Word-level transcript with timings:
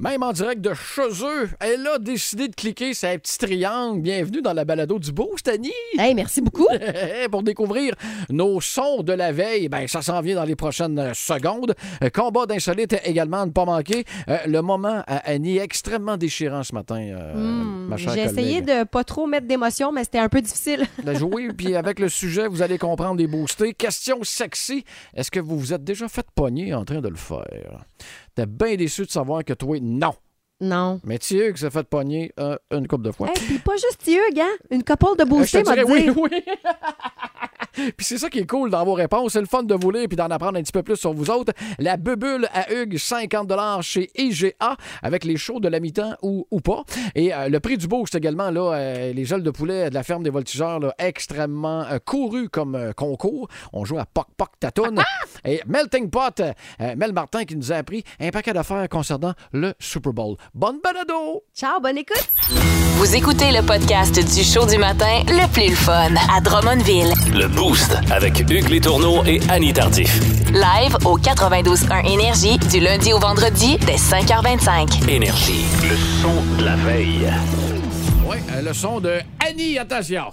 Même 0.00 0.22
en 0.22 0.30
direct 0.30 0.60
de 0.60 0.74
chez 0.74 1.24
eux, 1.24 1.48
elle 1.58 1.84
a 1.88 1.98
décidé 1.98 2.46
de 2.46 2.54
cliquer 2.54 2.94
sur 2.94 3.08
un 3.08 3.18
petit 3.18 3.36
triangle. 3.36 4.00
Bienvenue 4.00 4.40
dans 4.40 4.52
la 4.52 4.64
balado 4.64 4.96
du 5.00 5.10
Boost, 5.10 5.48
Annie! 5.48 5.72
Hey, 5.98 6.14
merci 6.14 6.40
beaucoup. 6.40 6.68
Pour 7.32 7.42
découvrir 7.42 7.96
nos 8.30 8.60
sons 8.60 9.02
de 9.02 9.12
la 9.12 9.32
veille, 9.32 9.68
ben, 9.68 9.88
ça 9.88 10.00
s'en 10.00 10.20
vient 10.20 10.36
dans 10.36 10.44
les 10.44 10.54
prochaines 10.54 11.12
secondes. 11.14 11.74
Euh, 12.04 12.10
Combat 12.10 12.46
d'insolite 12.46 12.94
également, 13.04 13.38
à 13.38 13.46
ne 13.46 13.50
pas 13.50 13.64
manquer. 13.64 14.04
Euh, 14.28 14.38
le 14.46 14.62
moment 14.62 15.02
à 15.08 15.16
Annie 15.28 15.58
extrêmement 15.58 16.16
déchirant 16.16 16.62
ce 16.62 16.76
matin, 16.76 17.00
euh, 17.00 17.34
ma 17.34 17.96
chère 17.96 18.12
Hmm, 18.12 18.14
J'ai 18.14 18.22
essayé 18.22 18.60
de 18.60 18.84
pas 18.84 19.02
trop 19.02 19.26
mettre 19.26 19.48
d'émotion, 19.48 19.90
mais 19.90 20.04
c'était 20.04 20.20
un 20.20 20.28
peu 20.28 20.40
difficile. 20.40 20.86
de 21.02 21.14
jouer, 21.14 21.48
puis 21.48 21.74
avec 21.74 21.98
le 21.98 22.08
sujet, 22.08 22.46
vous 22.46 22.62
allez 22.62 22.78
comprendre 22.78 23.16
des 23.16 23.26
boostés. 23.26 23.74
Question 23.74 24.22
sexy, 24.22 24.84
est-ce 25.16 25.32
que 25.32 25.40
vous 25.40 25.58
vous 25.58 25.72
êtes 25.72 25.82
déjà 25.82 26.06
fait 26.06 26.26
pogner 26.36 26.72
en 26.72 26.84
train 26.84 27.00
de 27.00 27.08
le 27.08 27.16
faire? 27.16 27.84
T'es 28.38 28.46
bien 28.46 28.76
déçu 28.76 29.04
de 29.04 29.10
savoir 29.10 29.44
que 29.44 29.52
toi, 29.52 29.78
non. 29.82 30.14
Non. 30.60 31.00
Mais 31.02 31.18
Thieu 31.18 31.50
qui 31.50 31.58
s'est 31.58 31.70
fait 31.70 31.82
pogner 31.82 32.30
euh, 32.38 32.56
une 32.70 32.86
couple 32.86 33.02
de 33.06 33.10
fois. 33.10 33.26
Hey, 33.30 33.34
puis 33.34 33.58
pas 33.58 33.72
juste 33.72 34.06
Hugh, 34.06 34.38
hein? 34.38 34.46
Une 34.70 34.84
couple 34.84 35.16
de 35.16 35.22
Euh, 35.22 35.26
boostés, 35.26 35.64
m'a 35.64 35.74
dit. 35.74 35.82
oui, 35.84 36.08
oui. 36.16 36.44
Puis 37.96 38.06
c'est 38.06 38.18
ça 38.18 38.28
qui 38.28 38.40
est 38.40 38.46
cool 38.46 38.70
dans 38.70 38.84
vos 38.84 38.94
réponses. 38.94 39.32
C'est 39.32 39.40
le 39.40 39.46
fun 39.46 39.62
de 39.62 39.74
vous 39.74 39.90
lire 39.90 40.06
puis 40.08 40.16
d'en 40.16 40.26
apprendre 40.26 40.58
un 40.58 40.62
petit 40.62 40.72
peu 40.72 40.82
plus 40.82 40.96
sur 40.96 41.12
vous 41.12 41.30
autres. 41.30 41.52
La 41.78 41.96
bubule 41.96 42.48
à 42.52 42.72
Hugues, 42.72 42.98
50 42.98 43.48
chez 43.82 44.10
IGA, 44.16 44.76
avec 45.02 45.24
les 45.24 45.36
shows 45.36 45.60
de 45.60 45.68
la 45.68 45.80
mi-temps 45.80 46.14
ou, 46.22 46.46
ou 46.50 46.60
pas. 46.60 46.82
Et 47.14 47.34
euh, 47.34 47.48
le 47.48 47.60
prix 47.60 47.76
du 47.78 47.86
boost 47.86 48.14
également, 48.14 48.50
là, 48.50 48.72
euh, 48.74 49.12
les 49.12 49.32
ailes 49.32 49.42
de 49.42 49.50
poulet 49.50 49.90
de 49.90 49.94
la 49.94 50.02
ferme 50.02 50.22
des 50.22 50.30
voltigeurs, 50.30 50.80
là, 50.80 50.94
extrêmement 50.98 51.82
euh, 51.82 51.98
couru 52.04 52.48
comme 52.48 52.74
euh, 52.74 52.92
concours. 52.92 53.48
On 53.72 53.84
joue 53.84 53.98
à 53.98 54.06
Poc 54.06 54.26
Poc 54.36 54.50
Tatoune. 54.60 55.02
Et 55.44 55.60
Melting 55.66 56.10
Pot, 56.10 56.40
euh, 56.40 56.94
Mel 56.96 57.12
Martin 57.12 57.44
qui 57.44 57.56
nous 57.56 57.72
a 57.72 57.76
appris 57.76 58.04
un 58.20 58.30
paquet 58.30 58.52
d'affaires 58.52 58.88
concernant 58.88 59.34
le 59.52 59.74
Super 59.78 60.12
Bowl. 60.12 60.36
Bonne 60.54 60.78
balado! 60.82 61.44
Ciao, 61.54 61.80
bonne 61.80 61.98
écoute. 61.98 62.28
Vous 62.96 63.14
écoutez 63.14 63.52
le 63.52 63.64
podcast 63.64 64.14
du 64.14 64.42
show 64.42 64.66
du 64.66 64.78
matin 64.78 65.22
le 65.28 65.50
plus 65.52 65.68
le 65.70 65.74
fun 65.74 66.14
à 66.34 66.40
Drummondville. 66.40 67.12
Le 67.32 67.46
Boost 67.68 67.98
avec 68.10 68.40
Hugues 68.40 68.70
Létourneau 68.70 69.22
et 69.26 69.40
Annie 69.50 69.74
Tardif. 69.74 70.20
Live 70.52 70.96
au 71.04 71.18
92.1 71.18 72.10
Énergie 72.10 72.56
du 72.56 72.80
lundi 72.80 73.12
au 73.12 73.18
vendredi 73.18 73.76
dès 73.84 73.96
5h25. 73.96 75.06
Énergie. 75.06 75.66
Le 75.82 75.94
son 76.22 76.56
de 76.56 76.64
la 76.64 76.76
veille. 76.76 77.30
Oui, 78.26 78.38
euh, 78.52 78.62
le 78.62 78.72
son 78.72 79.00
de 79.00 79.18
Annie, 79.46 79.76
attention! 79.78 80.32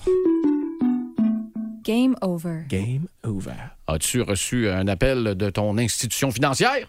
Game 1.84 2.16
over. 2.22 2.62
Game 2.70 3.08
over. 3.26 3.52
As-tu 3.88 4.22
reçu 4.22 4.70
un 4.70 4.88
appel 4.88 5.36
de 5.36 5.50
ton 5.50 5.78
institution 5.78 6.32
financière? 6.32 6.88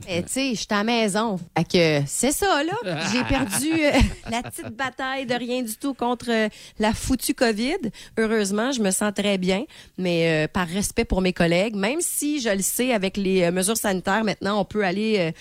Tu 0.00 0.08
sais, 0.26 0.50
je 0.54 0.60
suis 0.60 0.66
à 0.70 0.76
la 0.76 0.84
maison. 0.84 1.38
Que 1.70 2.00
c'est 2.06 2.32
ça, 2.32 2.62
là. 2.64 2.72
J'ai 3.12 3.24
perdu 3.24 3.72
euh, 3.72 3.92
la 4.30 4.42
petite 4.42 4.74
bataille 4.74 5.26
de 5.26 5.34
rien 5.34 5.62
du 5.62 5.76
tout 5.76 5.94
contre 5.94 6.30
euh, 6.30 6.48
la 6.78 6.92
foutue 6.92 7.34
COVID. 7.34 7.90
Heureusement, 8.18 8.72
je 8.72 8.80
me 8.80 8.90
sens 8.90 9.12
très 9.14 9.38
bien, 9.38 9.64
mais 9.98 10.44
euh, 10.44 10.48
par 10.48 10.66
respect 10.66 11.04
pour 11.04 11.20
mes 11.20 11.32
collègues, 11.32 11.76
même 11.76 12.00
si 12.00 12.40
je 12.40 12.48
le 12.48 12.62
sais, 12.62 12.92
avec 12.92 13.16
les 13.16 13.50
mesures 13.50 13.76
sanitaires, 13.76 14.24
maintenant, 14.24 14.60
on 14.60 14.64
peut 14.64 14.84
aller. 14.84 15.32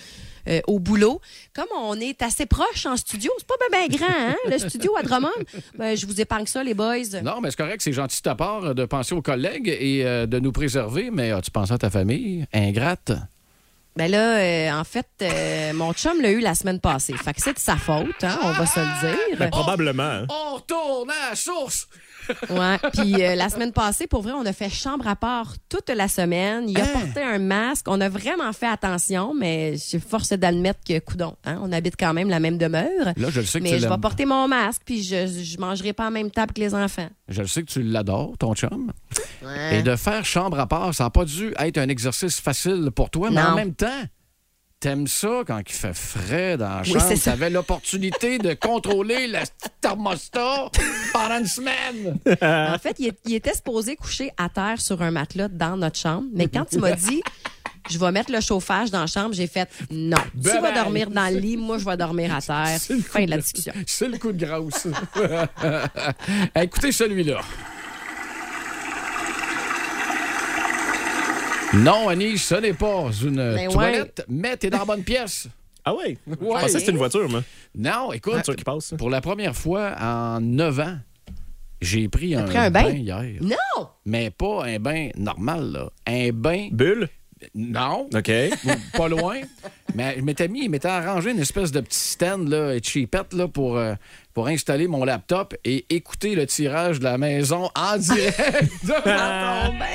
au 0.68 0.80
boulot. 0.80 1.22
Comme 1.54 1.68
on 1.78 2.00
est 2.00 2.24
assez 2.24 2.48
proche 2.48 2.88
en 2.88 2.98
studio, 2.98 3.32
c'est 3.38 3.48
pas 3.48 3.54
bien 3.70 3.88
ben 3.88 3.96
grand, 3.96 4.30
hein, 4.32 4.36
le 4.50 4.58
studio 4.58 4.98
à 4.98 5.04
Drummond. 5.04 5.30
Ben, 5.78 5.96
je 5.96 6.08
vous 6.08 6.20
épargne 6.20 6.48
ça, 6.48 6.64
les 6.64 6.74
boys. 6.74 7.22
Non, 7.24 7.42
mais 7.42 7.52
c'est 7.52 7.58
correct, 7.58 7.82
c'est 7.84 7.94
gentil 7.94 8.18
de 8.18 8.24
ta 8.24 8.34
part 8.34 8.74
de 8.74 8.86
penser 8.86 9.14
aux 9.14 9.22
collègues 9.22 9.68
et 9.68 10.04
de 10.04 10.40
nous 10.40 10.52
préserver, 10.52 11.12
mais 11.12 11.32
as-tu 11.32 11.52
pensé 11.52 11.74
à 11.74 11.78
ta 11.78 11.92
famille? 11.92 12.48
Ingrate? 12.54 13.12
Ben 13.98 14.10
là, 14.10 14.38
euh, 14.38 14.72
en 14.72 14.84
fait, 14.86 15.08
euh, 15.22 15.74
mon 15.74 15.92
chum 15.94 16.22
l'a 16.22 16.32
eu 16.32 16.40
la 16.40 16.56
semaine 16.56 16.80
passée. 16.80 17.14
Fait 17.18 17.34
que 17.34 17.42
c'est 17.42 17.54
de 17.54 17.60
sa 17.60 17.76
faute, 17.76 18.24
hein, 18.24 18.40
on 18.42 18.52
va 18.52 18.66
se 18.66 18.80
le 18.80 18.86
dire. 19.12 19.38
Ben, 19.38 19.50
probablement. 19.50 20.04
hein. 20.04 20.26
On 20.30 20.56
retourne 20.56 21.10
à 21.12 21.32
la 21.32 21.36
source! 21.36 21.88
Ouais. 22.50 22.78
Puis 22.94 23.24
euh, 23.24 23.36
la 23.36 23.50
semaine 23.50 23.72
passée, 23.72 24.08
pour 24.08 24.22
vrai, 24.22 24.32
on 24.34 24.46
a 24.46 24.54
fait 24.54 24.70
chambre 24.70 25.08
à 25.08 25.16
part 25.16 25.54
toute 25.70 25.90
la 25.90 26.08
semaine. 26.08 26.70
Il 26.70 26.80
a 26.80 26.84
Hein? 26.84 26.88
porté 26.94 27.22
un 27.22 27.40
masque. 27.40 27.86
On 27.88 28.00
a 28.02 28.10
vraiment 28.10 28.52
fait 28.54 28.68
attention, 28.68 29.34
mais 29.34 29.74
je 29.74 29.78
suis 29.82 30.00
force 30.00 30.30
d'admettre 30.34 30.80
que, 30.88 31.00
coudon, 31.00 31.36
hein, 31.46 31.60
on 31.62 31.72
habite 31.72 31.96
quand 32.00 32.14
même 32.14 32.30
la 32.30 32.40
même 32.40 32.58
demeure. 32.58 33.06
Là, 33.18 33.30
je 33.30 33.40
le 33.40 33.46
sais 33.46 33.60
que 33.60 33.64
Mais 33.64 33.72
tu 33.78 33.80
je 33.80 33.88
vais 33.88 33.98
porter 33.98 34.26
mon 34.26 34.48
masque, 34.48 34.82
puis 34.86 35.04
je, 35.04 35.28
je 35.28 35.58
mangerai 35.60 35.94
pas 35.94 36.08
en 36.08 36.12
même 36.12 36.32
table 36.32 36.54
que 36.54 36.60
les 36.62 36.74
enfants. 36.76 37.10
Je 37.28 37.42
le 37.42 37.48
sais 37.48 37.62
que 37.64 37.72
tu 37.72 37.82
l'adores, 37.84 38.38
ton 38.38 38.54
chum. 38.56 38.92
Ouais. 39.44 39.80
Et 39.80 39.84
de 39.84 39.96
faire 39.96 40.26
chambre 40.26 40.60
à 40.60 40.68
part, 40.68 40.94
ça 40.94 41.06
n'a 41.06 41.10
pas 41.10 41.26
dû 41.26 41.54
être 41.60 41.78
un 41.78 41.88
exercice 41.90 42.40
facile 42.40 42.90
pour 42.96 43.10
toi, 43.10 43.30
mais 43.32 43.42
Non. 43.42 43.50
en 43.50 43.56
même 43.56 43.74
temps, 43.74 43.88
t'aimes 44.82 45.08
ça 45.08 45.44
quand 45.46 45.60
il 45.60 45.74
fait 45.74 45.94
frais 45.94 46.58
dans 46.58 46.68
la 46.68 46.82
Oui, 46.82 46.92
chambre? 46.92 47.14
T'avais 47.24 47.50
l'opportunité 47.50 48.40
de 48.40 48.54
contrôler 48.56 49.28
le 49.28 49.40
thermostat 49.80 50.72
pendant 51.14 51.40
une 51.40 51.46
semaine? 51.46 52.18
En 52.42 52.78
fait, 52.80 52.98
il, 53.00 53.34
était 53.34 53.54
supposé 53.54 53.96
coucher 53.96 54.32
à 54.38 54.50
terre 54.50 54.82
sur 54.82 55.02
un 55.02 55.12
matelas 55.12 55.48
dans 55.48 55.78
notre 55.78 56.00
chambre, 56.00 56.26
mais 56.34 56.48
quand 56.48 56.66
il 56.74 56.80
m'a 56.80 56.94
dit 56.94 57.22
je 57.90 57.98
vais 57.98 58.12
mettre 58.12 58.32
le 58.32 58.42
chauffage 58.42 58.92
dans 58.92 59.02
la 59.02 59.08
chambre, 59.08 59.34
j'ai 59.34 59.48
fait 59.48 59.68
non. 59.90 60.18
Tu 60.36 60.60
vas 60.60 60.72
dormir 60.72 61.10
dans 61.10 61.34
le 61.34 61.40
lit, 61.40 61.58
moi 61.58 61.78
je 61.78 61.86
vais 61.86 61.98
dormir 61.98 62.34
à 62.34 62.42
terre. 62.42 62.80
Fin 63.10 63.26
de 63.26 63.30
la 63.30 63.38
discussion. 63.38 63.74
C'est 63.86 64.08
le 64.08 64.18
coup 64.18 64.32
de 64.32 64.46
grâce. 64.46 64.88
Écoutez 66.56 66.92
celui-là. 66.92 67.42
Non, 71.74 72.10
Annie, 72.10 72.38
ce 72.38 72.56
n'est 72.56 72.74
pas 72.74 73.06
une 73.24 73.36
Ben 73.36 73.56
ouais. 73.68 73.74
toilette, 73.74 74.26
mais 74.28 74.58
t'es 74.58 74.70
dans 74.70 74.80
la 74.80 74.86
bonne 74.86 75.04
pièce. 75.04 75.48
Ah 75.84 75.96
ouais? 75.96 76.16
Je 76.28 76.34
Ouais. 76.46 76.62
pensais 76.62 76.74
que 76.74 76.80
c'était 76.80 76.92
une 76.92 76.98
voiture, 77.00 77.28
moi. 77.28 77.42
Non, 77.76 78.14
écoute, 78.14 78.34
Une 78.34 78.38
voiture 78.38 78.56
qui 78.56 78.64
passe. 78.64 78.86
ça. 78.86 78.98
pour 78.98 79.10
la 79.10 79.20
première 79.20 79.56
fois 79.56 79.96
en 80.00 80.40
9 80.40 80.80
ans, 80.80 80.98
j'ai 81.82 82.08
pris 82.08 82.36
un, 82.36 82.44
pris 82.44 82.56
un 82.60 82.70
bain? 82.70 82.90
hier. 82.92 83.24
Non! 83.42 83.88
Mais 84.06 84.30
pas 84.30 84.66
un 84.66 84.78
bain 84.78 85.10
normal, 85.18 85.72
là. 85.72 85.90
Un 86.06 86.30
bain, 86.34 86.68
Bulle? 86.72 87.10
non, 87.56 88.08
OK. 88.14 88.32
pas 88.96 89.08
loin. 89.10 89.38
Mais 89.96 90.14
je 90.20 90.22
m'étais 90.22 90.48
mis, 90.48 90.66
il 90.66 90.70
m'était 90.70 90.88
arrangé 90.88 91.32
une 91.32 91.40
espèce 91.40 91.72
de 91.72 91.82
petit 91.82 91.98
stand, 91.98 92.48
là, 92.48 92.78
cheapette, 92.80 93.34
là, 93.34 93.48
pour, 93.48 93.76
euh, 93.78 93.96
pour 94.36 94.50
installer 94.50 94.88
mon 94.88 95.04
laptop 95.04 95.56
et 95.66 95.88
écouter 95.90 96.36
le 96.36 96.46
tirage 96.46 97.00
de 97.00 97.06
la 97.06 97.18
maison 97.18 97.72
en 97.74 97.98
direct 97.98 98.86
de 98.86 98.94
Ah. 99.08 99.64
mon 99.72 99.80
bain. 99.80 99.88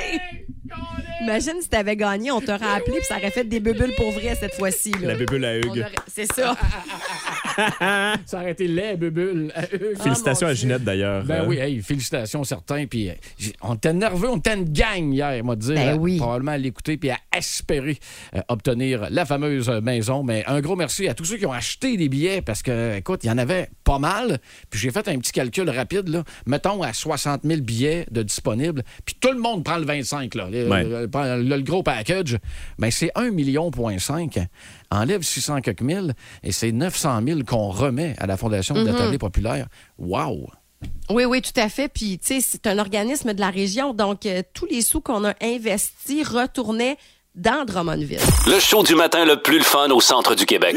Imagine 1.22 1.54
si 1.60 1.69
t'avais 1.69 1.97
gagné, 1.97 2.31
on 2.31 2.41
t'aurait 2.41 2.66
appelé 2.77 2.97
puis 2.99 3.04
ça 3.09 3.16
aurait 3.16 3.31
fait 3.31 3.44
des 3.44 3.60
bubules 3.60 3.94
pour 3.97 4.10
vrai 4.12 4.34
cette 4.38 4.54
fois-ci. 4.54 4.93
là. 4.93 5.09
La 5.09 5.15
bubule 5.15 5.44
à 5.44 5.53
On 5.53 5.56
Hugues. 5.75 5.81
aurait- 5.81 5.93
C'est 6.09 6.32
ça. 6.32 6.56
Ça 8.27 8.41
aurait 8.41 8.53
été 8.53 8.69
laid, 8.69 8.97
bubule. 8.97 9.50
à 9.54 9.62
eux. 9.75 9.94
Félicitations 10.03 10.47
mon 10.47 10.53
à. 10.53 10.54
Ginette, 10.54 10.84
d'ailleurs. 10.84 11.25
Ben 11.25 11.43
Euh, 11.43 11.47
oui, 11.47 11.56
hey, 11.59 11.81
félicitations 11.81 12.44
certains. 12.44 12.87
Puis 12.87 13.09
euh, 13.10 13.15
on 13.62 13.75
était 13.75 13.93
nerveux, 13.94 14.28
on 14.28 14.37
était 14.37 14.54
une 14.54 14.65
gang 14.71 15.12
hier, 15.12 15.43
moi 15.43 15.56
dire. 15.56 15.75
Ben 15.75 15.88
à- 15.94 15.97
oui. 15.97 16.19
Probablement 16.19 16.53
à 16.53 16.59
l'écouter 16.59 16.97
puis 16.98 17.10
à 17.10 17.16
espérer 17.34 17.98
euh, 18.34 18.41
obtenir 18.48 19.06
la 19.10 19.25
fameuse 19.25 19.69
euh, 19.71 19.81
maison. 19.81 20.22
Mais 20.22 20.44
un 20.47 20.60
gros 20.60 20.77
merci 20.77 21.09
à 21.09 21.15
tous 21.15 21.25
ceux 21.25 21.37
qui 21.38 21.47
ont 21.47 21.53
acheté 21.53 21.97
des 21.97 22.09
billets 22.09 22.43
parce 22.43 22.62
que, 22.62 22.97
écoute, 22.97 23.21
il 23.25 23.28
y 23.28 23.31
en 23.31 23.38
avait 23.38 23.71
pas 23.84 23.98
mal. 23.98 24.38
Puis 24.71 24.78
j'ai 24.81 24.91
fait 24.91 25.09
un 25.09 25.19
petit 25.19 25.33
calcul 25.33 25.69
rapide. 25.71 26.09
Là. 26.09 26.25
Mettons 26.47 26.83
à 26.83 26.93
60 26.93 27.41
000 27.44 27.60
billets 27.62 28.06
de 28.10 28.22
disponibles. 28.22 28.83
Puis 29.06 29.16
tout 29.19 29.31
le 29.33 29.38
monde 29.38 29.65
prend 29.65 29.78
le 29.78 29.87
25. 29.87 30.34
Là, 30.34 30.48
le, 30.65 30.71
Ouais. 30.71 30.84
le- 30.84 31.43
le- 31.43 31.62
gros 31.62 31.83
package. 31.83 32.39
Ben 32.78 32.91
c'est 32.91 33.11
1,5 33.15 33.31
million. 33.33 33.71
Enlève 34.91 35.22
600 35.22 35.61
quelques 35.61 35.83
mille 35.83 36.15
et 36.43 36.53
c'est 36.53 36.72
900 36.72 37.21
000 37.27 37.41
qu'on 37.47 37.69
remet 37.71 38.15
à 38.19 38.27
la 38.27 38.37
Fondation 38.37 38.75
Mm-hmm. 38.75 38.84
de 38.84 38.93
l'Atelier 38.93 39.19
populaire. 39.19 39.66
Wow! 39.99 40.49
Oui, 41.11 41.25
oui, 41.25 41.41
tout 41.41 41.59
à 41.61 41.69
fait. 41.69 41.89
Puis, 41.89 42.19
tu 42.19 42.34
sais, 42.34 42.41
c'est 42.41 42.66
un 42.66 42.78
organisme 42.78 43.33
de 43.33 43.41
la 43.41 43.50
région, 43.50 43.95
donc 43.95 44.27
euh, 44.27 44.43
tous 44.55 44.66
les 44.66 44.83
sous 44.83 45.00
qu'on 45.00 45.25
a 45.25 45.34
investis 45.43 46.27
retournaient 46.28 46.97
dans 47.34 47.65
Drummondville. 47.65 48.19
Le 48.47 48.59
show 48.61 48.83
du 48.83 48.95
matin 48.95 49.25
le 49.25 49.41
plus 49.43 49.59
le 49.59 49.65
fun 49.65 49.89
au 49.91 50.00
centre 50.00 50.34
du 50.34 50.45
Québec. 50.47 50.77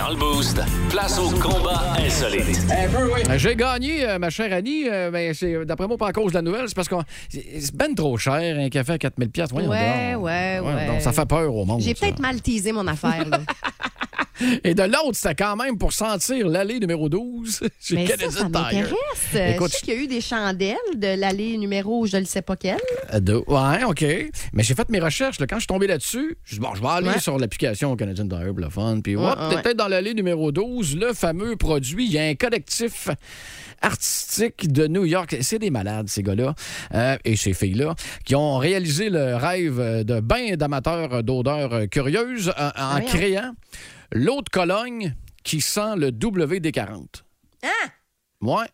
le 0.11 0.17
Boost, 0.17 0.59
place 0.89 1.17
au 1.19 1.29
combat 1.29 1.93
insolite. 1.97 2.59
Euh, 2.69 3.37
J'ai 3.37 3.55
gagné, 3.55 4.07
euh, 4.07 4.19
ma 4.19 4.29
chère 4.29 4.51
Annie. 4.51 4.89
euh, 4.89 5.09
ben, 5.09 5.33
c'est, 5.33 5.65
d'après 5.65 5.87
moi, 5.87 5.97
pas 5.97 6.07
à 6.07 6.11
cause 6.11 6.31
de 6.31 6.37
la 6.37 6.41
nouvelle, 6.41 6.65
c'est 6.67 6.75
parce 6.75 6.89
que 6.89 6.95
c'est 7.29 7.73
ben 7.75 7.93
trop 7.95 8.17
cher, 8.17 8.57
un 8.59 8.69
café 8.69 8.93
à 8.93 8.97
4000 8.97 9.29
pièces. 9.29 9.51
Ouais, 9.51 9.65
ouais, 9.67 10.15
ouais. 10.15 10.87
donc, 10.87 11.01
ça 11.01 11.11
fait 11.13 11.25
peur 11.25 11.53
au 11.55 11.63
monde. 11.65 11.81
J'ai 11.81 11.95
ça. 11.95 12.05
peut-être 12.05 12.19
mal 12.19 12.41
teasé 12.41 12.71
mon 12.73 12.87
affaire. 12.87 13.25
là. 13.29 13.39
Et 14.63 14.73
de 14.73 14.81
l'autre, 14.81 15.13
c'était 15.13 15.35
quand 15.35 15.55
même 15.55 15.77
pour 15.77 15.93
sentir 15.93 16.47
l'allée 16.47 16.79
numéro 16.79 17.09
12 17.09 17.59
chez 17.79 17.93
Mais 17.95 18.07
ça, 18.07 18.17
Canadian 18.17 18.31
ça 18.31 18.45
Tire. 18.45 18.51
m'intéresse. 18.51 19.53
Écoute, 19.55 19.71
je 19.71 19.75
sais 19.77 19.81
qu'il 19.85 19.93
y 19.93 19.97
a 19.97 19.99
eu 20.01 20.07
des 20.07 20.21
chandelles 20.21 20.75
de 20.95 21.15
l'allée 21.19 21.57
numéro 21.59 22.07
je 22.07 22.17
ne 22.17 22.25
sais 22.25 22.41
pas 22.41 22.55
quelle. 22.55 22.79
Euh, 23.13 23.19
de- 23.19 23.43
Ouais, 23.47 23.83
OK. 23.83 24.03
Mais 24.53 24.63
j'ai 24.63 24.73
fait 24.73 24.89
mes 24.89 24.99
recherches. 24.99 25.39
là. 25.39 25.45
Quand 25.45 25.57
je 25.57 25.61
suis 25.61 25.67
tombé 25.67 25.85
là-dessus, 25.85 26.37
je 26.43 26.55
dis, 26.55 26.59
bon, 26.59 26.73
je 26.73 26.81
vais 26.81 26.87
aller 26.87 27.09
Ouais. 27.09 27.19
sur 27.19 27.37
l'application 27.37 27.95
Canadian 27.95 28.27
Tire 28.27 28.47
pour 28.47 28.59
le 28.61 28.69
fun. 28.71 28.99
Puis, 29.03 29.15
Ouais, 29.15 29.23
hop, 29.27 29.37
ouais, 29.39 29.55
ouais. 29.57 29.61
peut-être 29.61 29.77
dans 29.77 29.87
numéro 30.09 30.51
12, 30.51 30.97
le 30.97 31.13
fameux 31.13 31.55
produit. 31.55 32.05
Il 32.05 32.11
y 32.11 32.19
a 32.19 32.23
un 32.23 32.35
collectif 32.35 33.09
artistique 33.81 34.71
de 34.71 34.87
New 34.87 35.05
York. 35.05 35.37
C'est 35.41 35.59
des 35.59 35.69
malades, 35.69 36.07
ces 36.09 36.23
gars-là 36.23 36.53
euh, 36.93 37.17
et 37.25 37.35
ces 37.35 37.53
filles-là, 37.53 37.95
qui 38.25 38.35
ont 38.35 38.57
réalisé 38.57 39.09
le 39.09 39.35
rêve 39.35 39.79
euh, 39.79 40.03
de 40.03 40.19
bain 40.19 40.55
d'amateurs 40.55 41.23
d'odeurs 41.23 41.73
euh, 41.73 41.85
curieuses 41.87 42.53
en, 42.57 42.97
en 42.97 43.01
créant 43.01 43.53
l'eau 44.11 44.41
de 44.41 44.49
Cologne 44.49 45.15
qui 45.43 45.61
sent 45.61 45.95
le 45.97 46.11
WD-40. 46.11 47.05
Ah! 47.63 47.67
Ouais. 48.41 48.65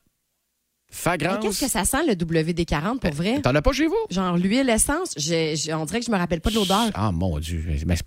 Mais 0.90 0.96
Fagrance. 0.96 1.40
Qu'est-ce 1.42 1.66
que 1.66 1.70
ça 1.70 1.86
sent 1.86 2.06
le 2.08 2.14
WD-40 2.14 3.00
pour 3.00 3.12
vrai? 3.12 3.42
T'en 3.42 3.54
as 3.54 3.62
pas 3.62 3.74
chez 3.74 3.88
vous? 3.88 3.96
Genre 4.10 4.38
l'huile, 4.38 4.70
essence, 4.70 5.16
on 5.18 5.86
dirait 5.86 6.00
que 6.00 6.06
je 6.06 6.12
me 6.12 6.18
rappelle 6.18 6.42
pas 6.42 6.50
de 6.50 6.56
l'odeur. 6.56 6.90
Ah, 6.94 7.12
mon 7.12 7.40
Dieu. 7.40 7.64
Mais 7.86 7.96
c'est 7.98 8.06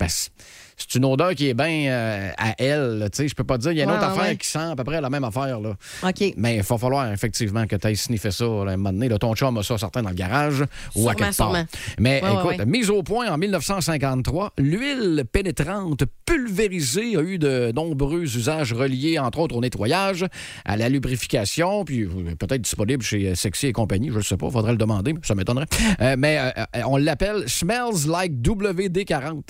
c'est 0.88 0.98
une 0.98 1.04
odeur 1.04 1.34
qui 1.34 1.48
est 1.48 1.54
bien 1.54 1.90
euh, 1.90 2.30
à 2.38 2.54
elle. 2.58 3.08
Tu 3.12 3.16
sais, 3.22 3.28
je 3.28 3.34
peux 3.34 3.44
pas 3.44 3.58
dire. 3.58 3.72
Il 3.72 3.78
y 3.78 3.80
a 3.80 3.84
une 3.84 3.90
Ouais, 3.90 3.96
autre 3.96 4.06
ouais, 4.06 4.12
affaire 4.12 4.30
ouais. 4.30 4.36
qui 4.36 4.48
sent 4.48 4.58
à 4.58 4.76
peu 4.76 4.84
près 4.84 5.00
la 5.00 5.10
même 5.10 5.24
affaire. 5.24 5.60
Là. 5.60 5.74
OK. 6.02 6.34
Mais 6.36 6.56
il 6.56 6.62
va 6.62 6.78
falloir 6.78 7.12
effectivement 7.12 7.66
que 7.66 7.76
tu 7.76 7.86
ailles 7.86 7.96
sniffer 7.96 8.30
ça 8.30 8.44
là, 8.44 8.72
un 8.72 8.76
moment 8.76 8.92
donné. 8.92 9.08
Là, 9.08 9.18
ton 9.18 9.34
chum 9.34 9.56
a 9.58 9.62
ça 9.62 9.78
certain 9.78 10.02
dans 10.02 10.10
le 10.10 10.14
garage 10.14 10.64
ou 10.94 11.08
à 11.08 11.14
quelque 11.14 11.36
part. 11.36 11.50
sûrement. 11.50 11.64
Mais 11.98 12.18
écoute, 12.18 12.66
mise 12.66 12.90
au 12.90 13.02
point 13.02 13.30
en 13.30 13.38
1953, 13.38 14.52
l'huile 14.58 15.24
pénétrante 15.30 16.04
pulvérisée 16.24 17.16
a 17.16 17.20
eu 17.22 17.38
de 17.38 17.72
nombreux 17.74 18.22
usages 18.22 18.72
reliés, 18.72 19.18
entre 19.18 19.40
autres, 19.40 19.56
au 19.56 19.60
nettoyage, 19.60 20.24
à 20.64 20.76
la 20.76 20.88
lubrification, 20.88 21.84
puis 21.84 22.02
euh, 22.02 22.34
peut-être 22.38 22.62
disponible 22.62 23.02
chez 23.02 23.28
euh, 23.30 23.34
Sexy 23.34 23.66
et 23.68 23.72
compagnie. 23.72 24.10
Je 24.10 24.18
ne 24.18 24.22
sais 24.22 24.36
pas, 24.36 24.50
faudrait 24.50 24.72
le 24.72 24.78
demander, 24.78 25.14
ça 25.22 25.34
m'étonnerait. 25.34 25.66
Euh, 26.00 26.14
mais 26.18 26.38
euh, 26.38 26.80
on 26.86 26.96
l'appelle 26.96 27.48
Smells 27.48 28.06
Like 28.08 28.32
WD-40. 28.42 29.40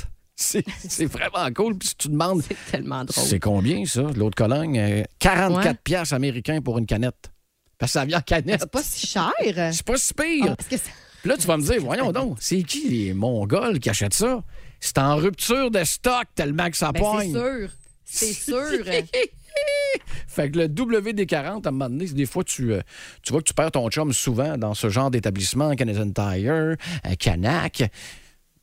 C'est 0.42 0.64
c'est 0.88 1.04
vraiment 1.06 1.52
cool. 1.54 1.76
Puis 1.76 1.88
si 1.88 1.96
tu 1.96 2.08
demandes, 2.08 2.42
C'est 2.42 2.56
tellement 2.72 3.04
drôle. 3.04 3.24
c'est 3.26 3.38
combien 3.38 3.84
ça, 3.84 4.02
de 4.02 4.30
Cologne? 4.34 4.78
Euh, 4.78 5.02
44 5.18 5.66
Ouais. 5.66 5.74
piastres 5.84 6.14
américains 6.14 6.60
pour 6.62 6.78
une 6.78 6.86
canette. 6.86 7.30
Parce 7.78 7.92
que 7.92 7.98
ça 7.98 8.04
vient 8.06 8.18
en 8.18 8.22
canette. 8.22 8.60
C'est 8.60 8.70
pas 8.70 8.82
si 8.82 9.06
cher. 9.06 9.30
C'est 9.72 9.82
pas 9.84 9.96
si 9.96 10.14
pire. 10.14 10.46
Ah, 10.50 10.56
parce 10.56 10.68
que 10.68 10.76
ça- 10.78 10.90
Puis 11.22 11.28
là, 11.30 11.36
tu 11.36 11.46
vas 11.46 11.56
me 11.58 11.62
dire, 11.62 11.80
voyons 11.82 12.10
donc, 12.12 12.38
c'est 12.40 12.62
qui 12.62 12.88
les 12.88 13.12
Mongols 13.14 13.78
qui 13.80 13.90
achètent 13.90 14.14
ça? 14.14 14.42
C'est 14.80 14.96
en 14.98 15.16
rupture 15.16 15.70
de 15.70 15.84
stock 15.84 16.24
tellement 16.34 16.70
que 16.70 16.76
ça 16.78 16.90
Ben, 16.92 17.00
c'est 17.00 17.00
poigne. 17.10 17.32
sûr. 17.32 17.68
C'est 18.04 18.32
sûr. 18.32 18.56
Fait 20.26 20.50
que 20.50 20.58
le 20.58 20.68
WD-40, 20.68 21.66
à 21.66 21.68
un 21.68 21.70
moment 21.72 21.90
donné, 21.90 22.06
des 22.06 22.24
fois, 22.26 22.44
tu, 22.44 22.72
euh, 22.72 22.80
tu 23.22 23.32
vois 23.32 23.40
que 23.42 23.48
tu 23.48 23.54
perds 23.54 23.72
ton 23.72 23.88
chum 23.90 24.12
souvent 24.12 24.56
dans 24.56 24.74
ce 24.74 24.88
genre 24.88 25.10
d'établissement, 25.10 25.74
Canadian 25.74 26.10
Tire, 26.10 26.52
euh, 26.52 26.76
Canac. 27.18 27.90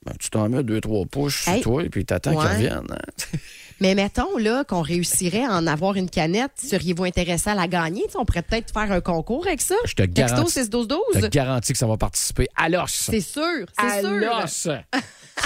Ben, 0.07 0.13
tu 0.19 0.29
t'en 0.29 0.47
mets 0.47 0.63
deux, 0.63 0.79
trois 0.79 1.05
pouces 1.05 1.35
sur 1.43 1.59
toi 1.61 1.83
et 1.83 1.89
puis 1.89 2.05
t'attends 2.05 2.31
qu'ils 2.31 2.39
Ouais. 2.39 2.53
reviennent. 2.53 2.87
hein. 2.91 3.37
Mais 3.79 3.93
mettons 3.93 4.37
là 4.39 4.63
qu'on 4.63 4.81
réussirait 4.81 5.43
à 5.45 5.51
en 5.51 5.67
avoir 5.67 5.95
une 5.97 6.09
canette, 6.09 6.49
seriez-vous 6.57 7.03
intéressé 7.03 7.51
à 7.51 7.53
la 7.55 7.67
gagner? 7.67 8.03
On 8.15 8.25
pourrait 8.25 8.41
peut-être 8.41 8.73
faire 8.73 8.91
un 8.91 9.01
concours 9.01 9.45
avec 9.45 9.61
ça. 9.61 9.75
Je 9.85 9.93
te 9.93 10.01
garantis. 10.01 10.51
6 10.51 10.69
12 10.71 10.87
12 10.87 10.99
Je 11.13 11.19
te 11.19 11.27
garantis 11.27 11.73
que 11.73 11.77
ça 11.77 11.85
va 11.85 11.95
participer 11.95 12.47
à 12.55 12.69
l'os. 12.69 12.89
C'est 13.11 13.21
sûr, 13.21 13.65
À 13.77 13.89
c'est 13.91 14.01
sûr. 14.01 14.09
l'os. 14.17 14.67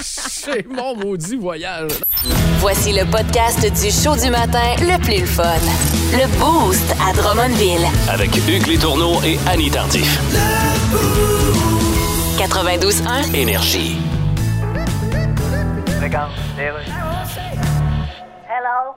c'est 0.00 0.66
mon 0.66 0.96
maudit 0.96 1.36
voyage. 1.36 1.90
Voici 2.60 2.92
le 2.94 3.04
podcast 3.10 3.60
du 3.60 3.90
show 3.90 4.16
du 4.16 4.30
matin 4.30 4.76
le 4.80 4.98
plus 5.02 5.20
le 5.20 5.26
fun. 5.26 5.52
Le 6.12 6.26
Boost 6.38 6.90
à 7.06 7.12
Drummondville. 7.12 7.84
Avec 8.08 8.34
Hugues 8.48 8.66
Létourneau 8.66 9.20
et 9.24 9.38
Annie 9.46 9.70
Tardif. 9.70 10.18
92.1. 12.38 13.34
Énergie. 13.34 13.96
Hello? 16.14 16.28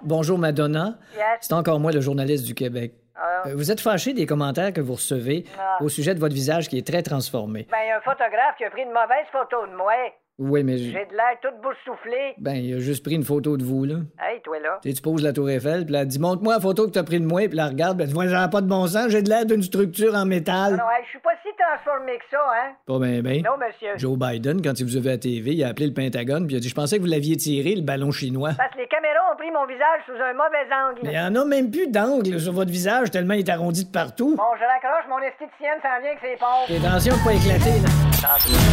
Bonjour 0.04 0.38
Madonna. 0.38 0.96
Yes. 1.16 1.24
C'est 1.40 1.54
encore 1.54 1.80
moi 1.80 1.94
le 1.94 2.02
journaliste 2.02 2.46
du 2.46 2.54
Québec. 2.54 2.92
Ah. 3.16 3.44
Euh, 3.48 3.54
Vous 3.56 3.72
êtes 3.72 3.80
fâché 3.80 4.12
des 4.14 4.26
commentaires 4.26 4.74
que 4.74 4.82
vous 4.82 4.96
recevez 4.96 5.46
Ah. 5.58 5.78
au 5.82 5.88
sujet 5.88 6.14
de 6.14 6.20
votre 6.20 6.36
visage 6.36 6.68
qui 6.68 6.78
est 6.78 6.86
très 6.86 7.04
transformé. 7.04 7.68
Ben, 7.72 7.78
il 7.86 7.88
y 7.88 7.92
a 7.92 7.98
un 8.00 8.02
photographe 8.02 8.58
qui 8.58 8.66
a 8.66 8.70
pris 8.70 8.82
une 8.82 8.90
mauvaise 8.90 9.26
photo 9.32 9.66
de 9.66 9.78
moi. 9.78 9.94
Oui, 10.38 10.66
mais 10.66 10.78
J'ai 10.78 10.92
de 10.92 11.14
l'air 11.16 11.40
toute 11.42 11.62
boursouflée. 11.62 12.34
ben 12.40 12.56
il 12.56 12.74
a 12.76 12.80
juste 12.80 13.06
pris 13.06 13.16
une 13.16 13.24
photo 13.24 13.56
de 13.56 13.64
vous 13.64 13.86
là. 13.86 13.96
Hey, 14.20 14.42
toi 14.42 14.60
là. 14.60 14.80
Tu 14.84 14.90
sais, 14.90 14.96
tu 14.98 15.02
poses 15.02 15.24
la 15.24 15.32
tour 15.32 15.50
Eiffel, 15.50 15.86
puis 15.86 15.94
là, 15.94 16.04
dit 16.04 16.20
montre-moi 16.20 16.56
la 16.56 16.60
photo 16.60 16.86
que 16.88 16.92
t'as 16.92 17.04
pris 17.04 17.22
de 17.22 17.26
moi, 17.26 17.48
puis 17.48 17.56
la 17.56 17.68
regarde, 17.68 18.02
dit 18.02 18.14
ouais, 18.14 18.28
ça 18.28 18.42
a 18.44 18.50
pas 18.50 18.60
de 18.60 18.68
bon 18.68 18.86
sens, 18.88 19.08
j'ai 19.08 19.22
de 19.22 19.30
l'air 19.30 19.46
d'une 19.46 19.64
structure 19.64 20.14
en 20.14 20.26
métal. 20.26 20.74
Non, 20.74 20.84
hey, 20.92 21.06
je 21.06 21.10
suis 21.12 21.20
pas 21.20 21.30
si 21.42 21.55
transformé 21.66 22.18
que 22.18 22.26
ça, 22.32 22.38
hein? 22.38 22.74
Pas 22.86 23.00
ben 23.00 23.22
ben. 23.22 23.42
Non, 23.44 23.58
monsieur. 23.58 23.98
Joe 23.98 24.18
Biden, 24.18 24.62
quand 24.62 24.80
il 24.80 24.86
vous 24.86 24.98
a 24.98 25.00
vu 25.00 25.10
à 25.10 25.18
TV, 25.18 25.54
il 25.54 25.64
a 25.64 25.70
appelé 25.70 25.88
le 25.88 25.94
Pentagone, 25.94 26.46
puis 26.48 26.56
il 26.56 26.58
a 26.58 26.62
dit 26.62 26.70
je 26.70 26.76
pensais 26.76 26.98
que 26.98 27.02
vous 27.02 27.10
l'aviez 27.10 27.38
tiré 27.38 27.76
le 27.76 27.82
ballon 27.82 28.12
chinois. 28.12 28.52
Parce 28.58 28.74
que 28.74 28.80
les 28.80 28.88
caméras 28.88 29.34
ont 29.34 29.38
pris 29.38 29.52
mon 29.52 29.66
visage 29.66 30.02
sous 30.06 30.14
un 30.22 30.34
mauvais 30.34 30.68
angle. 30.74 31.02
Mais 31.04 31.14
il 31.14 31.16
y 31.16 31.20
en 31.20 31.36
a 31.36 31.46
même 31.46 31.72
plus 31.72 31.88
d'angle 31.88 32.40
sur 32.40 32.54
votre 32.54 32.72
visage 32.72 33.12
tellement 33.12 33.34
il 33.34 33.42
est 33.42 33.50
arrondi 33.50 33.86
de 33.86 33.92
partout. 33.92 34.36
Bon, 34.36 34.44
je 34.60 34.66
raccroche, 34.66 35.10
mon 35.10 35.20
esthéticienne 35.20 35.80
s'en 35.82 36.00
vient 36.02 36.12
avec 36.12 36.20
ses 36.22 36.38
pauvres. 36.38 36.66
Fais 36.68 36.86
attention 36.86 37.14
de 37.16 37.24
pas 37.24 37.34
éclater 37.34 37.80
là. 37.82 37.90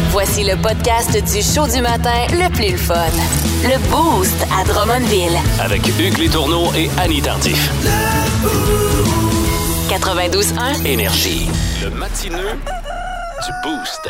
Voici 0.09 0.43
le 0.43 0.59
podcast 0.61 1.11
du 1.13 1.41
show 1.41 1.67
du 1.67 1.81
matin 1.81 2.25
le 2.31 2.49
plus 2.53 2.71
le 2.71 2.77
fun. 2.77 2.95
Le 3.63 3.77
Boost 3.89 4.45
à 4.51 4.63
Drummondville. 4.65 5.37
Avec 5.61 5.81
Hugues 5.99 6.17
Létourneau 6.17 6.73
et 6.75 6.89
Annie 6.99 7.21
Tardif. 7.21 7.69
92.1. 9.89 10.85
Énergie. 10.85 11.47
Le 11.83 11.89
matineux 11.91 12.57
du 13.45 13.51
Boost. 13.63 14.09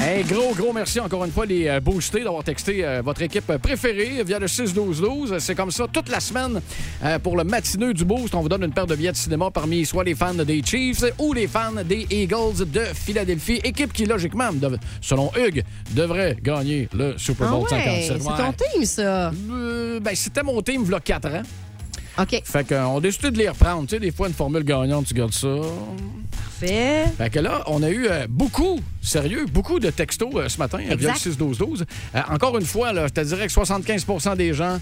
Un 0.00 0.20
gros, 0.22 0.54
gros 0.54 0.72
merci 0.72 1.00
encore 1.00 1.24
une 1.24 1.32
fois, 1.32 1.44
les 1.44 1.66
euh, 1.68 1.80
boostés, 1.80 2.22
d'avoir 2.22 2.44
texté 2.44 2.84
euh, 2.84 3.02
votre 3.04 3.20
équipe 3.22 3.46
préférée 3.58 4.22
via 4.24 4.38
le 4.38 4.46
6-12-12. 4.46 5.38
C'est 5.38 5.54
comme 5.54 5.70
ça 5.70 5.86
toute 5.92 6.08
la 6.08 6.20
semaine 6.20 6.60
euh, 7.04 7.18
pour 7.18 7.36
le 7.36 7.44
matineux 7.44 7.92
du 7.92 8.04
Boost. 8.04 8.34
On 8.34 8.40
vous 8.40 8.48
donne 8.48 8.62
une 8.64 8.72
paire 8.72 8.86
de 8.86 8.94
billets 8.94 9.12
de 9.12 9.16
cinéma 9.16 9.50
parmi 9.50 9.84
soit 9.84 10.04
les 10.04 10.14
fans 10.14 10.34
des 10.34 10.62
Chiefs 10.62 11.04
ou 11.18 11.32
les 11.32 11.46
fans 11.46 11.72
des 11.84 12.06
Eagles 12.10 12.64
de 12.66 12.80
Philadelphie. 12.94 13.60
Équipe 13.64 13.92
qui, 13.92 14.04
logiquement, 14.06 14.52
dev- 14.52 14.78
selon 15.00 15.30
Hugues, 15.36 15.62
devrait 15.90 16.36
gagner 16.42 16.88
le 16.94 17.16
Super 17.18 17.48
Ah 17.48 17.50
Bowl 17.52 17.62
ouais, 17.64 17.68
57. 17.68 18.22
c'est 18.22 18.28
ton 18.28 18.52
team, 18.52 18.84
ça. 18.84 19.32
Euh, 19.50 20.00
ben, 20.00 20.14
c'était 20.14 20.42
mon 20.42 20.60
team, 20.62 20.82
il 20.86 20.90
y 20.90 20.94
a 20.94 21.00
4 21.00 21.26
ans. 21.28 21.42
OK, 22.18 22.42
Fait 22.44 22.66
qu'on 22.68 22.96
a 22.96 23.00
décidé 23.00 23.30
de 23.30 23.38
les 23.38 23.48
reprendre. 23.48 23.82
Tu 23.86 23.94
sais, 23.94 24.00
des 24.00 24.10
fois, 24.10 24.26
une 24.28 24.34
formule 24.34 24.64
gagnante, 24.64 25.06
tu 25.06 25.14
gardes 25.14 25.32
ça. 25.32 25.48
parfait. 26.30 27.04
Fait 27.16 27.30
que 27.30 27.38
là, 27.38 27.62
on 27.66 27.82
a 27.82 27.90
eu 27.90 28.06
euh, 28.08 28.26
beaucoup, 28.28 28.80
sérieux, 29.00 29.46
beaucoup 29.52 29.78
de 29.78 29.90
textos 29.90 30.30
euh, 30.34 30.48
ce 30.48 30.58
matin 30.58 30.78
euh, 30.78 30.96
via 30.96 31.10
le 31.10 31.16
Exact. 31.16 31.40
6-12-12. 31.40 31.84
Euh, 32.14 32.20
encore 32.30 32.58
une 32.58 32.66
fois, 32.66 32.92
là, 32.92 33.06
je 33.06 33.12
te 33.12 33.20
dirais 33.20 33.46
que 33.46 33.52
75% 33.52 34.36
des 34.36 34.52
gens 34.52 34.78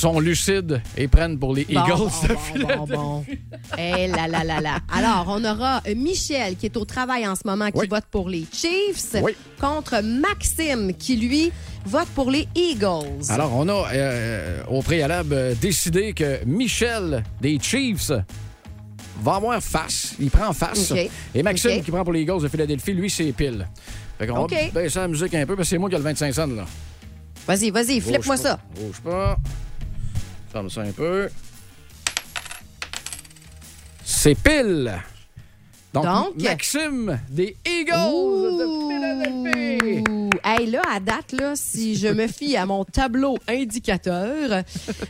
sont 0.00 0.18
lucides 0.20 0.80
et 0.96 1.08
prennent 1.08 1.38
pour 1.38 1.54
les 1.54 1.62
Eagles 1.62 1.74
bon, 1.88 1.96
de 1.96 1.98
bon, 1.98 2.08
Philadelphie. 2.10 2.64
bon, 2.78 2.86
bon. 2.86 3.24
Eh 3.78 4.06
là 4.08 4.28
là 4.28 4.44
là 4.44 4.60
là. 4.60 4.78
Alors, 4.92 5.26
on 5.28 5.44
aura 5.44 5.80
euh, 5.86 5.94
Michel 5.94 6.56
qui 6.56 6.66
est 6.66 6.76
au 6.76 6.84
travail 6.84 7.26
en 7.26 7.34
ce 7.34 7.42
moment 7.44 7.70
qui 7.70 7.78
Oui. 7.78 7.88
vote 7.88 8.04
pour 8.10 8.28
les 8.28 8.44
Chiefs 8.52 9.16
Oui. 9.22 9.32
contre 9.60 10.00
Maxime 10.02 10.92
qui 10.94 11.16
lui 11.16 11.52
vote 11.86 12.08
pour 12.14 12.30
les 12.30 12.46
Eagles. 12.54 13.24
Alors, 13.30 13.52
on 13.54 13.68
a 13.68 13.86
euh, 13.92 14.62
au 14.68 14.82
préalable 14.82 15.32
euh, 15.34 15.54
décidé 15.60 16.12
que 16.12 16.44
Michel 16.44 17.22
des 17.40 17.58
Chiefs 17.60 18.12
va 19.22 19.34
avoir 19.36 19.62
face. 19.62 20.14
Il 20.20 20.30
prend 20.30 20.52
face. 20.52 20.92
Et 21.34 21.42
Maxime 21.42 21.82
qui 21.82 21.90
prend 21.90 22.04
pour 22.04 22.12
les 22.12 22.22
Eagles 22.22 22.42
de 22.42 22.48
Philadelphie, 22.48 22.92
lui, 22.92 23.08
c'est 23.10 23.32
pile. 23.32 23.66
Fait 24.18 24.26
qu'on 24.26 24.44
OK. 24.44 24.52
va 24.72 24.82
baisser 24.82 24.98
la 24.98 25.08
musique 25.08 25.34
un 25.34 25.46
peu 25.46 25.56
parce 25.56 25.68
que 25.68 25.70
c'est 25.74 25.78
moi 25.78 25.88
qui 25.88 25.94
ai 25.94 25.98
le 25.98 26.04
25 26.04 26.32
cents, 26.34 26.46
là. 26.46 26.64
Vas-y, 27.46 27.70
vas-y, 27.70 28.00
flippe-moi 28.00 28.36
ça. 28.36 28.58
Bouge 28.74 29.00
pas. 29.00 29.36
Ferme 30.54 30.70
ça 30.70 30.82
un 30.82 30.92
peu. 30.92 31.28
C'est 34.04 34.36
pile. 34.36 35.02
Donc, 35.92 36.04
Donc? 36.04 36.40
Maxime 36.44 37.18
des 37.28 37.56
Eagles 37.66 37.90
de 38.60 38.64
Philadelphie. 38.88 40.04
Hey, 40.44 40.70
là, 40.70 40.82
à 40.92 41.00
date, 41.00 41.32
là, 41.32 41.54
si 41.56 41.96
je 41.96 42.06
me 42.06 42.28
fie 42.28 42.56
à 42.56 42.66
mon 42.66 42.84
tableau 42.84 43.36
indicateur, 43.48 44.62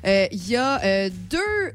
euh, 0.06 0.26
il 0.32 0.48
y 0.48 0.56
a 0.56 0.82
euh, 0.82 1.10
deux 1.28 1.74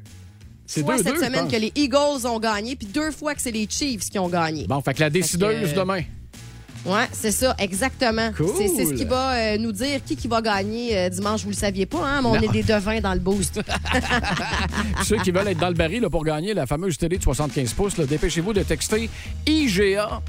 C'est 0.66 0.82
fois 0.82 0.96
deux, 0.96 1.04
cette 1.04 1.14
deux, 1.14 1.24
semaine 1.24 1.46
que 1.46 1.54
les 1.56 1.70
Eagles 1.76 2.26
ont 2.26 2.40
gagné, 2.40 2.74
puis 2.74 2.88
deux 2.88 3.12
fois 3.12 3.36
que 3.36 3.40
c'est 3.40 3.52
les 3.52 3.68
Chiefs 3.70 4.10
qui 4.10 4.18
ont 4.18 4.28
gagné. 4.28 4.66
Bon, 4.66 4.80
fait 4.80 4.94
que 4.94 5.00
la 5.00 5.10
décideuse 5.10 5.70
que- 5.70 5.76
demain. 5.78 6.02
Ouais, 6.86 7.06
c'est 7.12 7.30
ça, 7.30 7.54
exactement. 7.58 8.32
Cool. 8.36 8.46
C'est 8.56 8.68
c'est 8.68 8.86
ce 8.86 8.94
qui 8.94 9.04
va 9.04 9.32
euh, 9.34 9.58
nous 9.58 9.70
dire 9.72 10.00
qui, 10.04 10.16
qui 10.16 10.28
va 10.28 10.40
gagner 10.40 10.96
euh, 10.96 11.08
dimanche. 11.10 11.42
Vous 11.42 11.50
le 11.50 11.54
saviez 11.54 11.84
pas, 11.86 11.98
hein? 12.02 12.20
Mais 12.22 12.28
on 12.28 12.34
Non. 12.34 12.40
est 12.40 12.48
des 12.48 12.62
devins 12.62 13.00
dans 13.00 13.12
le 13.12 13.20
boost. 13.20 13.60
Ceux 15.04 15.18
qui 15.18 15.30
veulent 15.30 15.48
être 15.48 15.58
dans 15.58 15.68
le 15.68 15.74
baril 15.74 16.00
là, 16.02 16.10
pour 16.10 16.24
gagner 16.24 16.54
la 16.54 16.66
fameuse 16.66 16.96
télé 16.96 17.18
de 17.18 17.22
75 17.22 17.72
pouces, 17.74 17.98
là, 17.98 18.06
dépêchez-vous 18.06 18.52
de 18.54 18.62
texter 18.62 19.10
IGA 19.46 20.22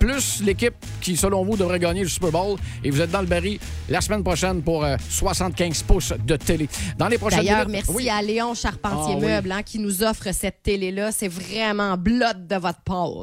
plus 0.00 0.42
l'équipe 0.44 0.74
qui, 1.00 1.16
selon 1.16 1.44
vous, 1.44 1.56
devrait 1.56 1.78
gagner 1.78 2.02
le 2.02 2.08
Super 2.08 2.30
Bowl. 2.32 2.58
Et 2.82 2.90
vous 2.90 3.00
êtes 3.00 3.10
dans 3.10 3.20
le 3.20 3.26
baril 3.26 3.58
la 3.88 4.00
semaine 4.00 4.22
prochaine 4.24 4.60
pour 4.62 4.84
euh, 4.84 4.96
75 5.08 5.82
pouces 5.84 6.12
de 6.26 6.36
télé. 6.36 6.68
Dans 6.98 7.08
les 7.08 7.16
prochaines 7.16 7.38
D'ailleurs, 7.44 7.66
minutes- 7.68 7.84
merci 7.88 7.92
Oui. 8.04 8.10
à 8.10 8.20
Léon 8.20 8.52
Charpentier 8.54 9.14
Ah 9.16 9.20
oui. 9.20 9.26
Meubles 9.28 9.52
hein, 9.52 9.62
qui 9.62 9.78
nous 9.78 10.02
offre 10.02 10.26
cette 10.34 10.62
télé-là. 10.62 11.10
C'est 11.12 11.28
vraiment 11.28 11.96
blood 11.96 12.46
de 12.48 12.56
votre 12.56 12.80
part. 12.80 13.22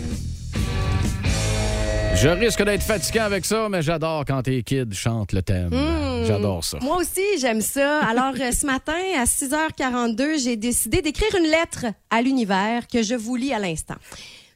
Je 2.21 2.27
risque 2.27 2.63
d'être 2.63 2.83
fatiguant 2.83 3.23
avec 3.23 3.45
ça, 3.45 3.67
mais 3.67 3.81
j'adore 3.81 4.25
quand 4.27 4.43
tes 4.43 4.61
kids 4.61 4.93
chantent 4.93 5.31
le 5.31 5.41
thème. 5.41 5.69
Hmm. 5.71 6.23
J'adore 6.27 6.63
ça. 6.63 6.77
Moi 6.79 6.97
aussi, 6.97 7.23
j'aime 7.39 7.61
ça. 7.61 7.99
Alors, 8.01 8.33
euh, 8.39 8.51
ce 8.51 8.63
matin, 8.67 8.93
à 9.17 9.23
6h42, 9.23 10.43
j'ai 10.43 10.55
décidé 10.55 11.01
d'écrire 11.01 11.35
une 11.35 11.49
lettre 11.49 11.87
à 12.11 12.21
l'univers 12.21 12.85
que 12.87 13.01
je 13.01 13.15
vous 13.15 13.35
lis 13.35 13.53
à 13.53 13.57
l'instant. 13.57 13.95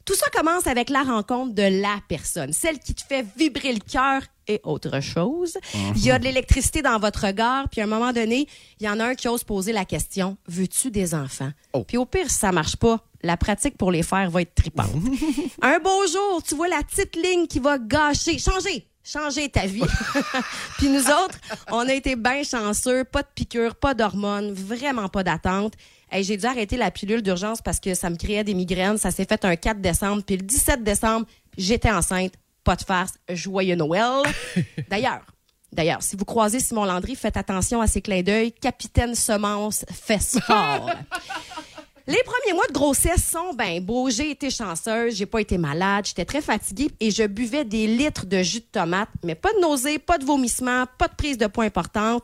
Tout 0.06 0.14
ça 0.14 0.28
commence 0.32 0.68
avec 0.68 0.92
la 0.92 1.02
rencontre 1.02 1.56
de 1.56 1.82
la 1.82 1.98
personne, 2.08 2.54
celle 2.54 2.78
qui 2.78 2.94
te 2.94 3.02
fait 3.02 3.26
vibrer 3.36 3.74
le 3.74 3.80
cœur 3.80 4.22
et 4.48 4.62
autre 4.64 5.00
chose. 5.02 5.58
Il 5.96 6.06
y 6.06 6.12
a 6.12 6.20
de 6.20 6.24
l'électricité 6.24 6.82
dans 6.82 7.00
votre 7.00 7.26
regard, 7.26 7.70
puis 7.70 7.82
à 7.82 7.86
un 7.86 7.88
moment 7.88 8.14
donné, 8.14 8.48
il 8.80 8.86
y 8.86 8.90
en 8.90 9.00
a 9.00 9.06
un 9.06 9.16
qui 9.16 9.28
ose 9.28 9.44
poser 9.44 9.74
la 9.74 9.86
question 9.86 10.38
Veux-tu 10.48 10.92
des 10.92 11.14
enfants? 11.14 11.52
Oh. 11.74 11.84
Puis 11.84 11.98
au 11.98 12.06
pire, 12.06 12.30
si 12.30 12.38
ça 12.38 12.52
marche 12.52 12.76
pas, 12.76 13.00
la 13.22 13.38
pratique 13.38 13.78
pour 13.78 13.92
les 13.92 14.04
faire 14.04 14.30
va 14.30 14.42
être 14.42 14.56
tripante. 14.56 14.92
un 15.62 15.80
beau 15.80 16.08
jour, 16.08 16.44
tu 16.44 16.56
vois 16.56 16.68
la 16.68 16.84
petite 16.84 17.16
ligne 17.16 17.48
qui 17.48 17.60
va 17.60 17.78
gâcher, 17.78 18.38
changer, 18.38 18.88
changer 19.04 19.50
ta 19.50 19.66
vie. 19.66 19.82
Puis 20.78 20.90
nous 20.90 21.06
autres, 21.06 21.40
on 21.72 21.88
a 21.88 21.94
été 21.94 22.16
bien 22.16 22.44
chanceux, 22.44 23.04
pas 23.04 23.24
de 23.24 23.28
piqûres, 23.34 23.76
pas 23.76 23.94
d'hormones, 23.94 24.52
vraiment 24.52 25.10
pas 25.10 25.24
d'attente. 25.24 25.74
Hey, 26.12 26.24
j'ai 26.24 26.38
dû 26.38 26.46
arrêter 26.46 26.78
la 26.78 26.92
pilule 26.92 27.22
d'urgence 27.22 27.62
parce 27.62 27.80
que 27.80 27.94
ça 27.96 28.10
me 28.10 28.16
créait 28.16 28.44
des 28.44 28.54
migraines. 28.54 28.98
Ça 28.98 29.12
s'est 29.12 29.26
fait 29.26 29.44
un 29.44 29.56
4 29.56 29.82
décembre. 29.82 30.22
Puis 30.24 30.38
le 30.38 30.44
17 30.44 30.84
décembre, 30.84 31.26
j'étais 31.58 31.92
enceinte. 31.92 32.34
Pas 32.66 32.76
de 32.76 32.84
farce. 32.84 33.14
Joyeux 33.30 33.76
Noël. 33.76 34.24
D'ailleurs, 34.90 35.22
D'ailleurs, 35.72 36.02
si 36.02 36.16
vous 36.16 36.24
croisez 36.24 36.62
Simon 36.62 36.86
Landry, 36.86 37.16
faites 37.16 37.36
attention 37.36 37.82
à 37.82 37.88
ses 37.88 38.02
clins 38.02 38.22
d'œil. 38.22 38.54
Capitaine 38.54 39.14
Semence 39.14 39.84
fait 39.92 40.22
sport. 40.22 40.90
Les 42.08 42.22
premiers 42.24 42.54
mois 42.54 42.68
de 42.68 42.74
grossesse 42.74 43.28
sont 43.30 43.54
ben 43.54 43.84
beaux. 43.84 44.10
J'ai 44.10 44.30
été 44.30 44.50
chanceuse, 44.52 45.16
j'ai 45.16 45.26
pas 45.26 45.42
été 45.42 45.58
malade, 45.58 46.06
j'étais 46.06 46.24
très 46.24 46.42
fatiguée 46.42 46.92
et 47.00 47.10
je 47.10 47.24
buvais 47.24 47.66
des 47.66 47.88
litres 47.88 48.26
de 48.28 48.44
jus 48.44 48.60
de 48.60 48.66
tomate, 48.72 49.10
mais 49.24 49.34
pas 49.36 49.52
de 49.54 49.60
nausées, 49.60 49.98
pas 49.98 50.20
de 50.20 50.24
vomissements, 50.24 50.86
pas 51.00 51.08
de 51.08 51.16
prise 51.16 51.38
de 51.38 51.48
poids 51.48 51.66
importante. 51.66 52.24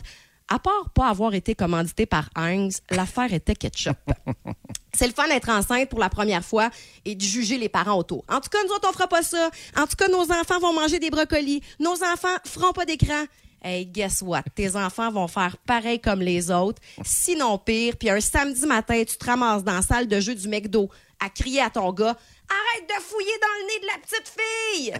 À 0.53 0.59
part 0.59 0.89
pas 0.93 1.07
avoir 1.07 1.33
été 1.33 1.55
commandité 1.55 2.05
par 2.05 2.29
Heinz, 2.35 2.81
l'affaire 2.89 3.33
était 3.33 3.55
ketchup. 3.55 3.95
C'est 4.93 5.07
le 5.07 5.13
fun 5.13 5.25
d'être 5.29 5.47
enceinte 5.47 5.87
pour 5.87 5.99
la 5.99 6.09
première 6.09 6.43
fois 6.43 6.69
et 7.05 7.15
de 7.15 7.21
juger 7.21 7.57
les 7.57 7.69
parents 7.69 7.97
autour. 7.97 8.25
En 8.27 8.41
tout 8.41 8.49
cas, 8.49 8.57
nous 8.65 8.71
autres, 8.73 8.89
on 8.89 8.91
fera 8.91 9.07
pas 9.07 9.23
ça. 9.23 9.49
En 9.77 9.87
tout 9.87 9.95
cas, 9.95 10.09
nos 10.09 10.29
enfants 10.29 10.59
vont 10.59 10.73
manger 10.73 10.99
des 10.99 11.09
brocolis. 11.09 11.61
Nos 11.79 11.93
enfants 12.03 12.35
feront 12.45 12.73
pas 12.73 12.83
d'écran. 12.83 13.23
Hey, 13.63 13.85
guess 13.85 14.21
what? 14.21 14.43
Tes 14.53 14.75
enfants 14.75 15.09
vont 15.09 15.29
faire 15.29 15.55
pareil 15.55 16.01
comme 16.01 16.19
les 16.19 16.51
autres, 16.51 16.81
sinon 17.05 17.57
pire. 17.57 17.95
Puis 17.95 18.09
un 18.09 18.19
samedi 18.19 18.65
matin, 18.65 19.01
tu 19.07 19.15
te 19.15 19.25
ramasses 19.25 19.63
dans 19.63 19.75
la 19.75 19.81
salle 19.81 20.09
de 20.09 20.19
jeu 20.19 20.35
du 20.35 20.49
McDo 20.49 20.89
à 21.21 21.29
crier 21.29 21.61
à 21.61 21.69
ton 21.69 21.93
gars 21.93 22.17
Arrête 22.49 22.89
de 22.89 23.01
fouiller 23.01 23.39
dans 23.41 23.55
le 23.57 23.67
nez 23.67 23.79
de 23.79 23.85
la 23.85 23.99
petite 23.99 24.33
fille! 24.35 24.93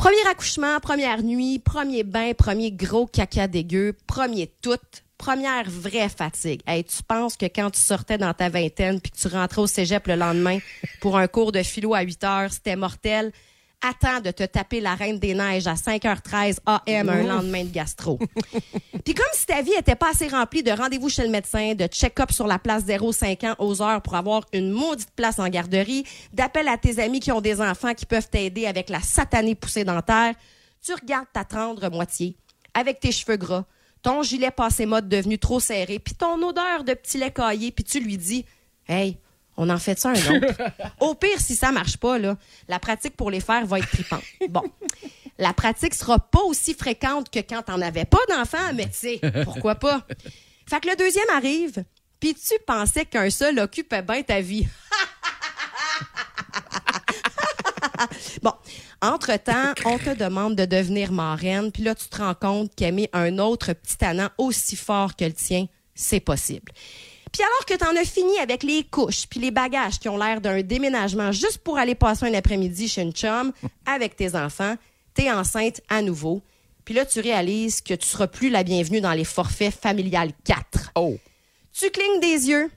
Premier 0.00 0.26
accouchement, 0.30 0.80
première 0.80 1.22
nuit, 1.22 1.58
premier 1.58 2.04
bain, 2.04 2.32
premier 2.32 2.72
gros 2.72 3.06
caca 3.06 3.46
dégueu, 3.46 3.94
premier 4.06 4.50
tout, 4.62 4.78
première 5.18 5.68
vraie 5.68 6.08
fatigue. 6.08 6.62
Tu 6.66 7.02
penses 7.06 7.36
que 7.36 7.44
quand 7.44 7.68
tu 7.68 7.82
sortais 7.82 8.16
dans 8.16 8.32
ta 8.32 8.48
vingtaine 8.48 8.98
puis 8.98 9.12
que 9.12 9.18
tu 9.18 9.28
rentrais 9.28 9.60
au 9.60 9.66
cégep 9.66 10.06
le 10.06 10.14
lendemain 10.14 10.58
pour 11.02 11.18
un 11.18 11.26
cours 11.26 11.52
de 11.52 11.62
philo 11.62 11.92
à 11.92 12.00
8 12.00 12.24
heures, 12.24 12.50
c'était 12.50 12.76
mortel? 12.76 13.30
Attends 13.82 14.20
de 14.20 14.30
te 14.30 14.42
taper 14.42 14.80
la 14.80 14.94
reine 14.94 15.18
des 15.18 15.32
neiges 15.32 15.66
à 15.66 15.72
5h13 15.72 16.58
AM 16.66 17.08
un 17.08 17.22
lendemain 17.22 17.64
de 17.64 17.70
gastro. 17.70 18.18
Puis 19.04 19.14
comme 19.14 19.26
si 19.32 19.46
ta 19.46 19.62
vie 19.62 19.72
était 19.72 19.94
pas 19.94 20.10
assez 20.10 20.28
remplie 20.28 20.62
de 20.62 20.70
rendez-vous 20.70 21.08
chez 21.08 21.22
le 21.22 21.30
médecin, 21.30 21.74
de 21.74 21.86
check-up 21.86 22.30
sur 22.30 22.46
la 22.46 22.58
place 22.58 22.84
0-5 22.84 23.46
ans 23.46 23.54
aux 23.58 23.80
heures 23.80 24.02
pour 24.02 24.16
avoir 24.16 24.44
une 24.52 24.70
maudite 24.70 25.10
place 25.16 25.38
en 25.38 25.48
garderie, 25.48 26.04
d'appel 26.34 26.68
à 26.68 26.76
tes 26.76 27.02
amis 27.02 27.20
qui 27.20 27.32
ont 27.32 27.40
des 27.40 27.62
enfants 27.62 27.94
qui 27.94 28.04
peuvent 28.04 28.28
t'aider 28.28 28.66
avec 28.66 28.90
la 28.90 29.00
satanée 29.00 29.54
poussée 29.54 29.84
dentaire, 29.84 30.34
tu 30.82 30.92
regardes 30.92 31.28
ta 31.32 31.44
tendre 31.44 31.90
moitié 31.90 32.36
avec 32.74 33.00
tes 33.00 33.12
cheveux 33.12 33.38
gras, 33.38 33.64
ton 34.02 34.22
gilet 34.22 34.50
passé 34.50 34.84
mode 34.84 35.08
devenu 35.08 35.38
trop 35.38 35.58
serré, 35.58 35.98
puis 35.98 36.14
ton 36.14 36.42
odeur 36.46 36.84
de 36.84 36.92
petit 36.92 37.16
lait 37.16 37.32
caillé, 37.32 37.70
puis 37.72 37.84
tu 37.84 38.00
lui 38.00 38.18
dis 38.18 38.44
"Hey, 38.86 39.16
on 39.60 39.68
en 39.68 39.78
fait 39.78 39.98
ça 39.98 40.10
un 40.10 40.14
autre." 40.14 40.54
Au 41.00 41.14
pire 41.14 41.40
si 41.40 41.54
ça 41.54 41.72
marche 41.72 41.96
pas 41.96 42.18
là, 42.18 42.36
la 42.68 42.78
pratique 42.78 43.16
pour 43.16 43.30
les 43.30 43.40
faire 43.40 43.66
va 43.66 43.78
être 43.78 43.90
tripante. 43.90 44.24
Bon. 44.48 44.64
La 45.38 45.54
pratique 45.54 45.94
sera 45.94 46.18
pas 46.18 46.42
aussi 46.42 46.74
fréquente 46.74 47.30
que 47.30 47.38
quand 47.38 47.62
t'en 47.62 47.80
avais 47.80 48.04
pas 48.04 48.18
d'enfant, 48.28 48.74
mais 48.74 48.86
tu 48.86 49.18
sais, 49.18 49.20
pourquoi 49.44 49.74
pas? 49.74 50.06
Fait 50.68 50.80
que 50.80 50.88
le 50.88 50.96
deuxième 50.96 51.30
arrive, 51.30 51.82
puis 52.20 52.34
tu 52.34 52.54
pensais 52.66 53.06
qu'un 53.06 53.30
seul 53.30 53.58
occupait 53.58 54.02
bien 54.02 54.22
ta 54.22 54.42
vie. 54.42 54.68
bon, 58.42 58.52
entre-temps, 59.00 59.72
on 59.86 59.98
te 59.98 60.14
demande 60.14 60.54
de 60.56 60.66
devenir 60.66 61.10
marraine, 61.12 61.72
puis 61.72 61.82
là, 61.82 61.94
tu 61.94 62.06
te 62.08 62.18
rends 62.18 62.34
compte 62.34 62.74
qu'aimer 62.74 63.08
un 63.12 63.38
autre 63.38 63.72
petit 63.72 63.96
tannant 63.96 64.28
aussi 64.36 64.76
fort 64.76 65.16
que 65.16 65.24
le 65.24 65.32
tien, 65.32 65.66
c'est 65.94 66.20
possible. 66.20 66.72
Puis 67.32 67.42
alors 67.42 67.66
que 67.66 67.74
t'en 67.74 67.96
as 68.00 68.04
fini 68.04 68.38
avec 68.38 68.62
les 68.62 68.84
couches 68.84 69.26
puis 69.28 69.40
les 69.40 69.50
bagages 69.50 69.98
qui 69.98 70.08
ont 70.08 70.16
l'air 70.16 70.40
d'un 70.40 70.62
déménagement 70.62 71.32
juste 71.32 71.58
pour 71.58 71.78
aller 71.78 71.94
passer 71.94 72.26
un 72.26 72.34
après-midi 72.34 72.88
chez 72.88 73.02
une 73.02 73.12
chum 73.12 73.52
avec 73.86 74.16
tes 74.16 74.34
enfants, 74.34 74.76
t'es 75.14 75.30
enceinte 75.30 75.80
à 75.88 76.02
nouveau. 76.02 76.42
Puis 76.84 76.94
là, 76.94 77.06
tu 77.06 77.20
réalises 77.20 77.82
que 77.82 77.94
tu 77.94 78.06
seras 78.06 78.26
plus 78.26 78.50
la 78.50 78.64
bienvenue 78.64 79.00
dans 79.00 79.12
les 79.12 79.24
forfaits 79.24 79.72
familiales 79.74 80.32
4. 80.44 80.92
Oh! 80.96 81.16
Tu 81.72 81.90
clignes 81.90 82.20
des 82.20 82.48
yeux. 82.48 82.70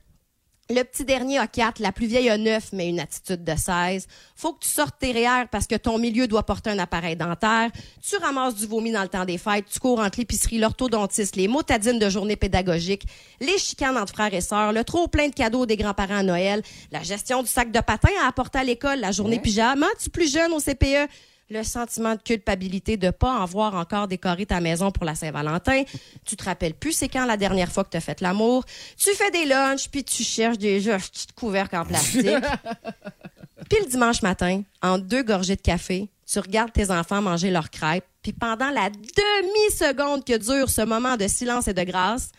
Le 0.70 0.82
petit 0.84 1.04
dernier 1.04 1.40
a 1.40 1.48
4, 1.48 1.80
la 1.80 1.92
plus 1.92 2.06
vieille 2.06 2.30
a 2.30 2.38
9, 2.38 2.70
mais 2.72 2.88
une 2.88 3.02
attitude 3.02 3.44
de 3.44 3.54
16. 3.54 4.08
Faut 4.34 4.54
que 4.54 4.64
tu 4.64 4.70
sortes 4.70 4.96
tes 4.98 5.12
REER 5.12 5.48
parce 5.52 5.68
que 5.68 5.76
ton 5.76 5.98
milieu 5.98 6.26
doit 6.26 6.44
porter 6.44 6.70
un 6.70 6.80
appareil 6.80 7.18
dentaire. 7.18 7.70
Tu 8.02 8.16
ramasses 8.16 8.56
du 8.56 8.66
vomi 8.66 8.94
dans 8.94 9.02
le 9.02 9.10
temps 9.10 9.26
des 9.26 9.38
fêtes. 9.38 9.66
Tu 9.70 9.80
cours 9.80 10.00
entre 10.00 10.20
l'épicerie, 10.20 10.60
l'orthodontiste, 10.60 11.36
les 11.36 11.50
motadines 11.50 12.00
de 12.00 12.10
journée 12.10 12.38
pédagogique, 12.38 13.04
les 13.42 13.58
chicanes 13.58 13.98
entre 13.98 14.14
frères 14.14 14.34
et 14.34 14.40
sœurs, 14.40 14.72
le 14.72 14.86
trop 14.86 15.10
plein 15.10 15.28
de 15.28 15.34
cadeaux 15.34 15.66
des 15.66 15.76
grands-parents 15.76 16.20
à 16.20 16.24
Noël, 16.24 16.62
la 16.92 17.04
gestion 17.04 17.44
du 17.44 17.50
sac 17.50 17.70
de 17.70 17.82
patins 17.82 18.08
à 18.24 18.30
apporter 18.30 18.60
à 18.60 18.64
l'école, 18.64 19.02
la 19.02 19.12
journée 19.12 19.40
pyjama. 19.40 19.88
Tu 20.02 20.10
plus 20.10 20.32
jeune 20.32 20.54
au 20.54 20.62
CPE? 20.62 21.10
Le 21.50 21.64
sentiment 21.64 22.16
de 22.16 22.22
culpabilité 22.22 22.98
de 22.98 23.10
pas 23.10 23.32
en 23.32 23.46
voir 23.46 23.76
encore 23.76 24.08
décoré 24.08 24.46
ta 24.46 24.60
maison 24.60 24.92
pour 24.92 25.06
la 25.06 25.16
Saint-Valentin. 25.16 25.84
Tu 26.26 26.38
te 26.38 26.46
rappelles 26.46 26.74
plus 26.74 26.94
c'est 26.94 27.10
quand 27.10 27.26
la 27.26 27.38
dernière 27.38 27.72
fois 27.72 27.84
que 27.84 27.90
tu 27.90 27.98
as 27.98 28.02
fait 28.02 28.22
l'amour. 28.22 28.64
Tu 28.98 29.14
fais 29.14 29.30
des 29.30 29.46
lunchs, 29.46 29.90
puis 29.90 30.04
tu 30.04 30.24
cherches 30.24 30.58
des 30.58 30.80
petites 30.80 31.34
couvercles 31.34 31.76
en 31.76 31.86
plastique. 31.86 32.26
puis 33.70 33.80
le 33.84 33.90
dimanche 33.90 34.22
matin, 34.22 34.64
en 34.82 34.98
deux 34.98 35.22
gorgées 35.22 35.58
de 35.58 35.62
café, 35.62 36.10
tu 36.26 36.40
regardes 36.40 36.72
tes 36.72 36.90
enfants 36.90 37.22
manger 37.22 37.52
leurs 37.52 37.70
crêpes, 37.70 38.06
puis 38.22 38.32
pendant 38.32 38.70
la 38.70 38.90
demi-seconde 38.90 40.24
que 40.24 40.38
dure 40.38 40.70
ce 40.70 40.82
moment 40.82 41.18
de 41.18 41.28
silence 41.28 41.68
et 41.68 41.74
de 41.74 41.84
grâce, 41.84 42.32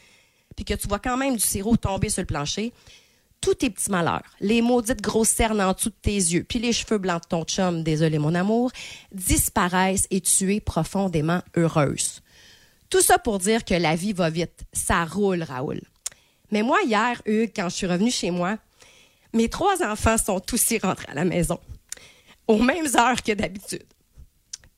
puis 0.57 0.65
que 0.65 0.75
tu 0.75 0.89
vois 0.89 0.99
quand 0.99 1.17
même 1.17 1.35
du 1.35 1.45
sirop 1.45 1.77
tomber 1.77 2.09
sur 2.09 2.23
le 2.23 2.27
plancher, 2.27 2.73
tous 3.45 3.57
tes 3.57 3.69
petits 3.69 3.91
malheurs, 3.91 4.23
les 4.41 4.63
maudites 4.63 5.03
grosses 5.03 5.29
cernes 5.29 5.61
en 5.61 5.75
dessous 5.75 5.91
de 5.91 5.95
tes 6.01 6.15
yeux, 6.15 6.45
puis 6.45 6.59
les 6.59 6.73
cheveux 6.73 6.97
blancs 6.97 7.25
de 7.25 7.29
ton 7.29 7.45
chum, 7.45 7.83
désolé 7.83 8.19
mon 8.19 8.35
amour, 8.35 8.71
disparaissent 9.13 10.07
et 10.11 10.23
tu 10.23 10.55
es 10.55 10.61
profondément 10.61 11.43
heureuse. 11.55 12.23
Tout 12.89 13.03
ça 13.03 13.19
pour 13.19 13.39
dire 13.39 13.67
que 13.67 13.75
la 13.75 13.97
vie 13.97 14.15
va 14.15 14.31
vite. 14.31 14.65
Ça 14.73 15.05
roule, 15.05 15.43
Raoul. 15.43 15.83
Mais 16.53 16.63
moi, 16.63 16.79
hier, 16.87 17.21
Hugues, 17.27 17.53
quand 17.55 17.69
je 17.69 17.75
suis 17.75 17.87
revenue 17.87 18.11
chez 18.11 18.31
moi, 18.31 18.57
mes 19.35 19.51
trois 19.51 19.83
enfants 19.85 20.17
sont 20.17 20.41
aussi 20.55 20.79
rentrés 20.79 21.09
à 21.11 21.15
la 21.15 21.27
maison, 21.27 21.61
aux 22.47 22.63
mêmes 22.63 22.89
heures 22.97 23.23
que 23.23 23.33
d'habitude. 23.33 23.85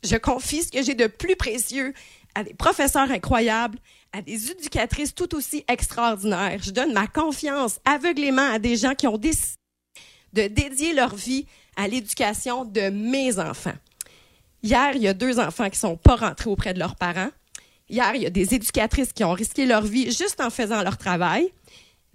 Je 0.02 0.16
confie 0.16 0.64
ce 0.64 0.72
que 0.72 0.82
j'ai 0.82 0.94
de 0.94 1.06
plus 1.06 1.36
précieux 1.36 1.94
à 2.36 2.44
des 2.44 2.52
professeurs 2.52 3.10
incroyables, 3.10 3.78
à 4.12 4.20
des 4.20 4.50
éducatrices 4.50 5.14
tout 5.14 5.34
aussi 5.34 5.64
extraordinaires. 5.68 6.58
Je 6.62 6.70
donne 6.70 6.92
ma 6.92 7.06
confiance 7.06 7.80
aveuglément 7.86 8.52
à 8.52 8.58
des 8.58 8.76
gens 8.76 8.94
qui 8.94 9.06
ont 9.06 9.16
décidé 9.16 9.56
de 10.34 10.46
dédier 10.46 10.92
leur 10.92 11.14
vie 11.14 11.46
à 11.76 11.88
l'éducation 11.88 12.66
de 12.66 12.90
mes 12.90 13.38
enfants. 13.38 13.74
Hier, 14.62 14.90
il 14.94 15.02
y 15.02 15.08
a 15.08 15.14
deux 15.14 15.40
enfants 15.40 15.70
qui 15.70 15.78
sont 15.78 15.96
pas 15.96 16.16
rentrés 16.16 16.50
auprès 16.50 16.74
de 16.74 16.78
leurs 16.78 16.96
parents. 16.96 17.30
Hier, 17.88 18.14
il 18.14 18.22
y 18.22 18.26
a 18.26 18.30
des 18.30 18.54
éducatrices 18.54 19.14
qui 19.14 19.24
ont 19.24 19.32
risqué 19.32 19.64
leur 19.64 19.82
vie 19.82 20.12
juste 20.12 20.40
en 20.40 20.50
faisant 20.50 20.82
leur 20.82 20.98
travail. 20.98 21.50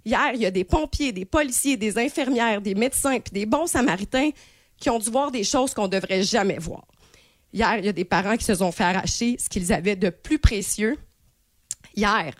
Hier, 0.04 0.30
il 0.34 0.40
y 0.40 0.46
a 0.46 0.52
des 0.52 0.64
pompiers, 0.64 1.10
des 1.10 1.24
policiers, 1.24 1.76
des 1.76 1.98
infirmières, 1.98 2.60
des 2.60 2.76
médecins, 2.76 3.18
puis 3.18 3.32
des 3.32 3.46
bons 3.46 3.66
samaritains 3.66 4.30
qui 4.76 4.88
ont 4.88 4.98
dû 5.00 5.10
voir 5.10 5.32
des 5.32 5.42
choses 5.42 5.74
qu'on 5.74 5.88
devrait 5.88 6.22
jamais 6.22 6.58
voir. 6.58 6.84
Hier, 7.52 7.78
il 7.78 7.84
y 7.84 7.88
a 7.88 7.92
des 7.92 8.04
parents 8.04 8.36
qui 8.36 8.44
se 8.44 8.54
sont 8.54 8.72
fait 8.72 8.84
arracher 8.84 9.36
ce 9.38 9.48
qu'ils 9.48 9.72
avaient 9.72 9.96
de 9.96 10.10
plus 10.10 10.38
précieux. 10.38 10.96
Hier, 11.94 12.34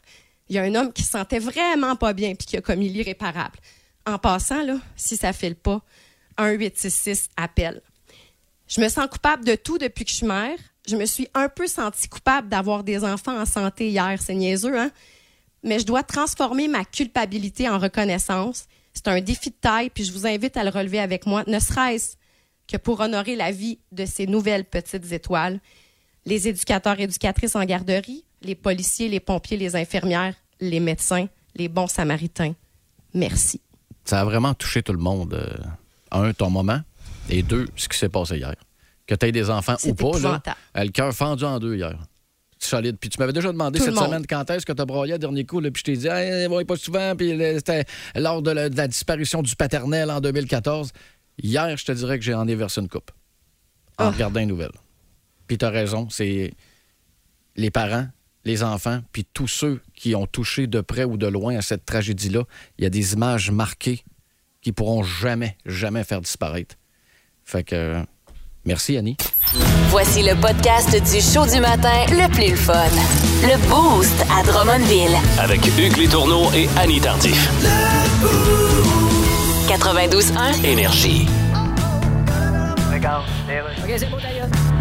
il 0.49 0.57
y 0.57 0.59
a 0.59 0.63
un 0.63 0.75
homme 0.75 0.93
qui 0.93 1.03
se 1.03 1.11
sentait 1.11 1.39
vraiment 1.39 1.97
pas 1.97 2.13
bien 2.13 2.35
puis 2.35 2.47
qui 2.47 2.57
a 2.57 2.61
commis 2.61 2.89
l'irréparable. 2.89 3.59
En 4.07 4.19
passant, 4.19 4.63
là, 4.63 4.79
si 4.97 5.17
ça 5.17 5.33
fait 5.33 5.51
le 5.51 5.55
pas, 5.55 5.83
1-866 6.39 7.29
appel. 7.37 7.83
Je 8.67 8.81
me 8.81 8.89
sens 8.89 9.07
coupable 9.07 9.45
de 9.45 9.55
tout 9.55 9.79
depuis 9.79 10.05
que 10.05 10.11
je 10.11 10.17
suis 10.17 10.27
mère. 10.27 10.59
Je 10.89 10.97
me 10.97 11.05
suis 11.05 11.29
un 11.35 11.49
peu 11.49 11.67
sentie 11.67 12.09
coupable 12.09 12.49
d'avoir 12.49 12.83
des 12.83 13.05
enfants 13.05 13.39
en 13.39 13.45
santé 13.45 13.91
hier. 13.91 14.19
C'est 14.21 14.35
niaiseux, 14.35 14.79
hein? 14.79 14.91
Mais 15.63 15.79
je 15.79 15.87
dois 15.87 16.03
transformer 16.03 16.69
ma 16.69 16.85
culpabilité 16.85 17.69
en 17.69 17.79
reconnaissance. 17.79 18.65
C'est 18.95 19.09
un 19.09 19.21
défi 19.21 19.51
de 19.51 19.57
taille, 19.61 19.91
puis 19.91 20.05
je 20.05 20.13
vous 20.13 20.27
invite 20.27 20.57
à 20.57 20.65
le 20.65 20.71
relever 20.71 20.99
avec 20.99 21.27
moi, 21.27 21.45
ne 21.47 21.59
serait-ce 21.59 22.17
que 22.73 22.79
pour 22.79 23.01
honorer 23.01 23.37
la 23.37 23.53
vie 23.53 23.79
de 23.93 24.07
ces 24.07 24.27
nouvelles 24.27 24.65
petites 24.65 25.13
étoiles. 25.13 25.61
Les 26.25 26.49
éducateurs 26.49 26.99
et 27.01 27.03
éducatrices 27.03 27.55
en 27.55 27.65
garderie, 27.65 28.25
les 28.43 28.55
policiers, 28.55 29.09
les 29.09 29.21
pompiers, 29.21 29.57
les 29.59 29.77
infirmières, 29.77 30.35
les 30.61 30.81
médecins, 30.81 31.27
les 31.55 31.69
bons 31.69 31.89
samaritains. 31.89 32.55
Merci. 33.13 33.61
Ça 34.05 34.21
a 34.21 34.25
vraiment 34.25 34.55
touché 34.55 34.83
tout 34.83 34.93
le 34.93 34.99
monde. 34.99 35.35
euh, 35.35 35.57
un, 36.11 36.33
ton 36.33 36.51
moment, 36.51 36.81
et 37.29 37.43
deux, 37.43 37.67
ce 37.77 37.89
qui 37.89 37.99
s'est 37.99 38.09
passé 38.09 38.37
hier. 38.37 38.55
Que 39.07 39.15
tu 39.15 39.27
aies 39.27 39.33
des 39.33 39.51
enfants 39.51 39.77
ou 39.85 39.95
pas, 39.95 40.19
là, 40.19 40.43
euh, 40.77 40.85
le 40.85 40.91
cœur 40.91 41.13
fendu 41.13 41.45
en 41.45 41.59
deux 41.59 41.75
hier. 41.77 41.97
C'est 42.59 42.71
solide. 42.71 42.97
Puis 43.01 43.11
tu 43.11 43.19
m'avais 43.19 43.33
déjà 43.33 43.51
demandé 43.51 43.79
Tout 43.81 43.87
cette 43.87 43.97
semaine 43.97 44.25
quand 44.29 44.49
est-ce 44.51 44.65
que 44.65 44.73
tu 44.73 44.81
as 44.81 44.85
broyé 44.85 45.15
le 45.15 45.19
dernier 45.19 45.45
coup, 45.45 45.59
là, 45.59 45.71
puis 45.71 45.81
je 45.81 45.93
t'ai 45.93 45.97
dit, 45.97 46.07
hey, 46.07 46.47
voyez 46.47 46.65
pas 46.65 46.77
souvent, 46.77 47.15
puis 47.17 47.37
là, 47.37 47.55
c'était 47.55 47.85
lors 48.15 48.41
de 48.41 48.53
la, 48.53 48.69
de 48.69 48.77
la 48.77 48.87
disparition 48.87 49.43
du 49.43 49.57
paternel 49.57 50.11
en 50.11 50.21
2014. 50.21 50.93
Hier, 51.41 51.77
je 51.77 51.85
te 51.85 51.93
dirais 51.93 52.19
que 52.19 52.25
j'ai 52.25 52.35
en 52.35 52.47
ai 52.49 52.55
versé 52.55 52.81
une 52.81 52.89
coupe 52.89 53.11
en 53.99 54.07
Ah. 54.07 54.11
regardant 54.11 54.41
une 54.41 54.49
nouvelle. 54.49 54.73
Puis 55.47 55.59
tu 55.59 55.65
as 55.65 55.71
raison, 55.71 56.09
c'est 56.11 56.53
les 57.57 57.71
parents, 57.71 58.07
les 58.45 58.63
enfants, 58.63 59.01
puis 59.13 59.25
tous 59.33 59.49
ceux 59.49 59.81
qui 59.95 60.15
ont 60.15 60.27
touché 60.27 60.67
de 60.67 60.81
près 60.81 61.05
ou 61.05 61.17
de 61.17 61.27
loin 61.27 61.57
à 61.57 61.63
cette 61.63 61.85
tragédie-là, 61.85 62.43
il 62.79 62.85
y 62.85 62.87
a 62.87 62.91
des 62.91 63.13
images 63.15 63.51
marquées 63.51 64.03
qui 64.61 64.73
pourront 64.73 65.03
jamais, 65.03 65.57
jamais 65.67 66.05
faire 66.05 66.21
disparaître. 66.21 66.77
Fait 67.45 67.65
que 67.65 68.03
merci 68.65 68.97
Annie. 68.97 69.17
Voici 69.91 70.23
le 70.23 70.41
podcast 70.41 70.91
du 70.91 71.21
show 71.21 71.45
du 71.53 71.61
matin 71.61 72.05
le 72.09 72.29
plus 72.33 72.51
le 72.51 72.57
fun. 72.57 72.89
Le 73.43 73.59
Boost 73.69 74.25
à 74.31 74.43
Drummondville. 74.45 75.17
Avec 75.39 75.67
Hugues 75.79 75.97
Létourneau 75.97 76.51
et 76.55 76.69
Annie 76.79 77.01
Tardif. 77.01 77.49
92.1. 79.73 80.67
Énergie. 80.67 81.27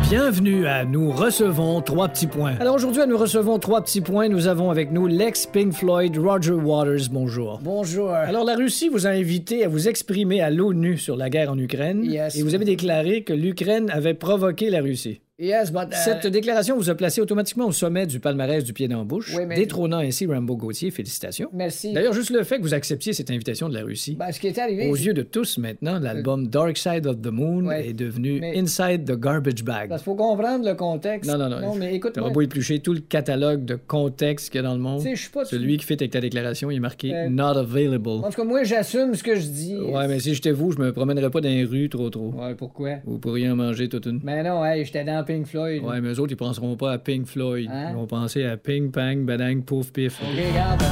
Bienvenue 0.09 0.67
à 0.67 0.83
Nous 0.83 1.11
recevons 1.11 1.79
trois 1.79 2.09
petits 2.09 2.27
points. 2.27 2.55
Alors 2.59 2.75
aujourd'hui, 2.75 3.01
à 3.01 3.05
Nous 3.05 3.17
recevons 3.17 3.57
trois 3.57 3.81
petits 3.81 4.01
points, 4.01 4.27
nous 4.27 4.47
avons 4.47 4.69
avec 4.69 4.91
nous 4.91 5.07
l'ex-Pink 5.07 5.71
Floyd 5.71 6.17
Roger 6.17 6.51
Waters. 6.51 7.07
Bonjour. 7.09 7.61
Bonjour. 7.63 8.11
Alors 8.11 8.43
la 8.43 8.57
Russie 8.57 8.89
vous 8.89 9.07
a 9.07 9.11
invité 9.11 9.63
à 9.63 9.69
vous 9.69 9.87
exprimer 9.87 10.41
à 10.41 10.49
l'ONU 10.49 10.97
sur 10.97 11.15
la 11.15 11.29
guerre 11.29 11.51
en 11.51 11.57
Ukraine. 11.57 12.03
Yes. 12.03 12.35
Et 12.35 12.43
vous 12.43 12.53
avez 12.53 12.65
déclaré 12.65 13.23
que 13.23 13.31
l'Ukraine 13.31 13.89
avait 13.91 14.13
provoqué 14.13 14.69
la 14.69 14.81
Russie. 14.81 15.21
Yes, 15.41 15.71
but. 15.71 15.87
uh, 15.91 15.95
Cette 15.95 16.27
déclaration 16.27 16.77
vous 16.77 16.89
a 16.91 16.95
placé 16.95 17.19
automatiquement 17.19 17.65
au 17.65 17.71
sommet 17.71 18.05
du 18.05 18.19
palmarès 18.19 18.63
du 18.63 18.73
pied 18.73 18.87
dans 18.87 18.99
la 18.99 19.03
bouche, 19.03 19.33
Oui, 19.35 19.45
mais- 19.47 19.55
détrônant 19.55 19.97
ainsi 19.97 20.27
Rambo 20.27 20.55
Gauthier. 20.55 20.91
Félicitations. 20.91 21.49
Merci. 21.51 21.93
D'ailleurs, 21.93 22.13
juste 22.13 22.29
le 22.29 22.43
fait 22.43 22.57
que 22.57 22.61
vous 22.61 22.73
acceptiez 22.75 23.13
cette 23.13 23.31
invitation 23.31 23.67
de 23.67 23.73
la 23.73 23.81
Russie. 23.83 24.15
Ben, 24.19 24.31
ce 24.31 24.39
qui 24.39 24.47
est 24.47 24.59
arrivé. 24.59 24.87
Aux 24.89 24.95
yeux 24.95 25.13
de 25.15 25.23
tous 25.23 25.57
maintenant, 25.57 25.99
l'album 25.99 26.47
Dark 26.47 26.77
Side 26.77 27.07
of 27.07 27.21
the 27.21 27.31
Moon 27.31 27.71
est 27.71 27.93
devenu 27.93 28.39
Mais- 28.39 28.57
Inside 28.59 29.05
the 29.05 29.19
Garbage 29.19 29.63
Bag. 29.63 29.89
Parce 29.89 30.01
qu'il 30.03 30.11
faut 30.11 30.15
comprendre 30.15 30.63
le 30.67 30.75
contexte. 30.75 31.29
Non, 31.29 31.37
non, 31.37 31.49
non. 31.49 31.59
Non, 31.59 31.75
mais 31.75 31.95
écoute. 31.95 32.13
T'auras 32.13 32.29
beau 32.29 32.41
éplucher 32.41 32.79
tout 32.79 32.93
le 32.93 32.99
catalogue 32.99 33.65
de 33.65 33.75
contexte 33.75 34.51
qu'il 34.51 34.61
y 34.61 34.63
a 34.63 34.67
dans 34.67 34.75
le 34.75 34.79
monde. 34.79 35.03
Pas. 35.33 35.45
Celui 35.45 35.77
qui 35.77 35.85
fait 35.85 35.99
avec 36.01 36.11
ta 36.11 36.21
déclaration, 36.21 36.69
il 36.69 36.75
est 36.77 36.79
marqué 36.79 37.13
Euh, 37.15 37.29
Not 37.29 37.57
available. 37.57 38.07
En 38.09 38.29
tout 38.29 38.41
cas, 38.41 38.43
moi, 38.43 38.63
j'assume 38.63 39.15
ce 39.15 39.23
que 39.23 39.35
je 39.35 39.47
dis. 39.47 39.75
Ouais, 39.77 40.07
mais 40.07 40.19
si 40.19 40.35
j'étais 40.35 40.51
vous, 40.51 40.71
je 40.71 40.77
me 40.77 40.91
promènerais 40.93 41.29
pas 41.31 41.41
dans 41.41 41.49
les 41.49 41.63
rues 41.63 41.89
trop 41.89 42.09
trop. 42.09 42.31
Ouais, 42.33 42.53
pourquoi? 42.55 42.97
Vous 43.05 43.17
pourriez 43.17 43.49
en 43.49 43.55
manger 43.55 43.89
toute 43.89 44.05
une. 44.05 44.19
Mais 44.23 44.43
non, 44.43 44.63
hey, 44.63 44.85
j'étais 44.85 45.03
dans 45.03 45.23
Pink 45.31 45.47
Floyd. 45.47 45.83
Ouais, 45.83 46.01
mais 46.01 46.09
eux 46.09 46.19
autres, 46.19 46.33
ils 46.33 46.37
penseront 46.37 46.75
pas 46.75 46.91
à 46.91 46.97
Pink 46.97 47.25
Floyd. 47.25 47.69
Hein? 47.71 47.91
Ils 47.91 47.95
vont 47.95 48.05
penser 48.05 48.43
à 48.43 48.57
Ping 48.57 48.91
Pang, 48.91 49.23
Badang, 49.23 49.61
Pouf 49.61 49.91
Pif. 49.93 50.19
Regarde. 50.19 50.83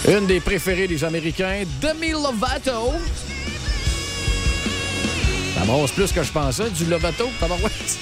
Une 0.08 0.26
des 0.26 0.40
préférées 0.40 0.88
des 0.88 1.04
Américains, 1.04 1.62
Demi 1.80 2.10
Lovato. 2.10 2.90
Ça 5.54 5.64
brosse 5.64 5.92
plus 5.92 6.12
que 6.12 6.22
je 6.22 6.32
pensais, 6.32 6.70
du 6.70 6.84
Lovato, 6.86 7.28
tabarouette. 7.38 7.98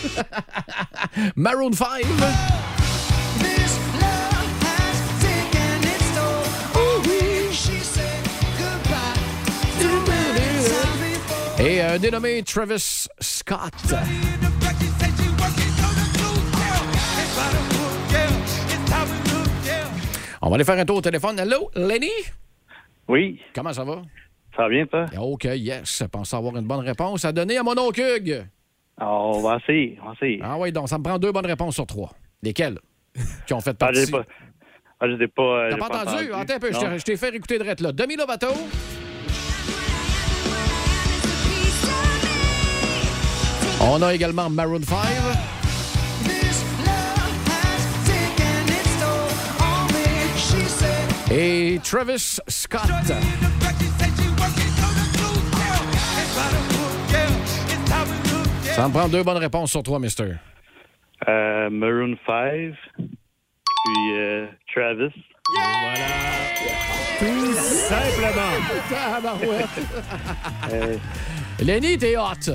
Maroon 1.37 1.73
5. 1.73 2.03
Et 11.59 11.81
un 11.81 11.99
dénommé 11.99 12.43
Travis 12.43 13.07
Scott. 13.21 13.73
On 20.41 20.49
va 20.49 20.55
aller 20.57 20.65
faire 20.65 20.79
un 20.79 20.85
tour 20.85 20.97
au 20.97 21.01
téléphone. 21.01 21.39
Allô, 21.39 21.71
Lenny? 21.77 22.11
Oui, 23.09 23.41
Comment 23.55 23.73
ça 23.73 23.85
va? 23.85 24.03
Ça 24.57 24.63
va 24.63 24.69
bien, 24.69 24.87
toi? 24.87 25.07
OK, 25.19 25.45
yes. 25.45 26.03
Pense 26.11 26.35
avoir 26.35 26.57
une 26.57 26.67
bonne 26.67 26.81
réponse 26.87 27.25
à 27.25 27.33
donner 27.33 27.57
à 27.59 27.63
mon 27.63 27.77
oncle 27.79 28.01
Hugues. 28.01 28.47
Alors, 28.99 29.37
on 29.37 29.41
va 29.43 29.57
essayer, 29.57 29.99
on 30.03 30.07
va 30.09 30.13
essayer. 30.15 30.41
Ah 30.43 30.57
oui, 30.59 30.71
donc 30.73 30.89
ça 30.89 30.99
me 30.99 31.03
prend 31.03 31.19
deux 31.19 31.33
bonnes 31.33 31.47
réponses 31.47 31.75
sur 31.75 31.87
trois. 31.87 32.11
Lesquelles? 32.43 32.79
Qui 33.47 33.55
ont 33.55 33.61
fait 33.61 33.71
Ah, 33.71 33.75
partie? 33.75 34.11
Ah, 35.01 35.09
je 35.09 35.15
l'ai 35.17 35.29
pas... 35.29 35.43
euh, 35.43 35.71
T'as 35.71 35.77
pas 35.77 35.87
entendu? 35.87 36.33
Attends 36.33 36.55
un 36.55 36.59
peu, 36.59 36.73
je 36.73 36.79
Non. 36.79 36.99
je 36.99 37.03
t'ai 37.03 37.17
fait 37.17 37.35
écouter 37.35 37.59
de 37.59 37.65
là. 37.65 37.93
Demi 37.93 38.17
Lovato. 38.17 38.49
On 43.81 44.01
a 44.03 44.15
également 44.15 44.49
Maroon 44.49 44.81
5. 44.83 44.97
Et 51.35 51.81
Travis 51.83 52.39
Scott. 52.47 52.81
Ça 58.83 58.89
me 58.89 58.93
prend 58.93 59.09
deux 59.09 59.23
bonnes 59.23 59.37
réponses 59.37 59.71
sur 59.71 59.81
trois, 59.85 60.01
mister. 60.01 60.33
Euh, 61.29 61.71
Maroon 61.71 62.17
5, 62.27 62.73
puis 62.97 63.07
euh, 64.11 64.49
Travis. 64.75 65.13
Tout 67.21 67.53
simplement. 67.55 68.43
Euh, 70.73 70.97
Lenny, 71.61 71.97
t'es 71.97 72.17
hot. 72.17 72.55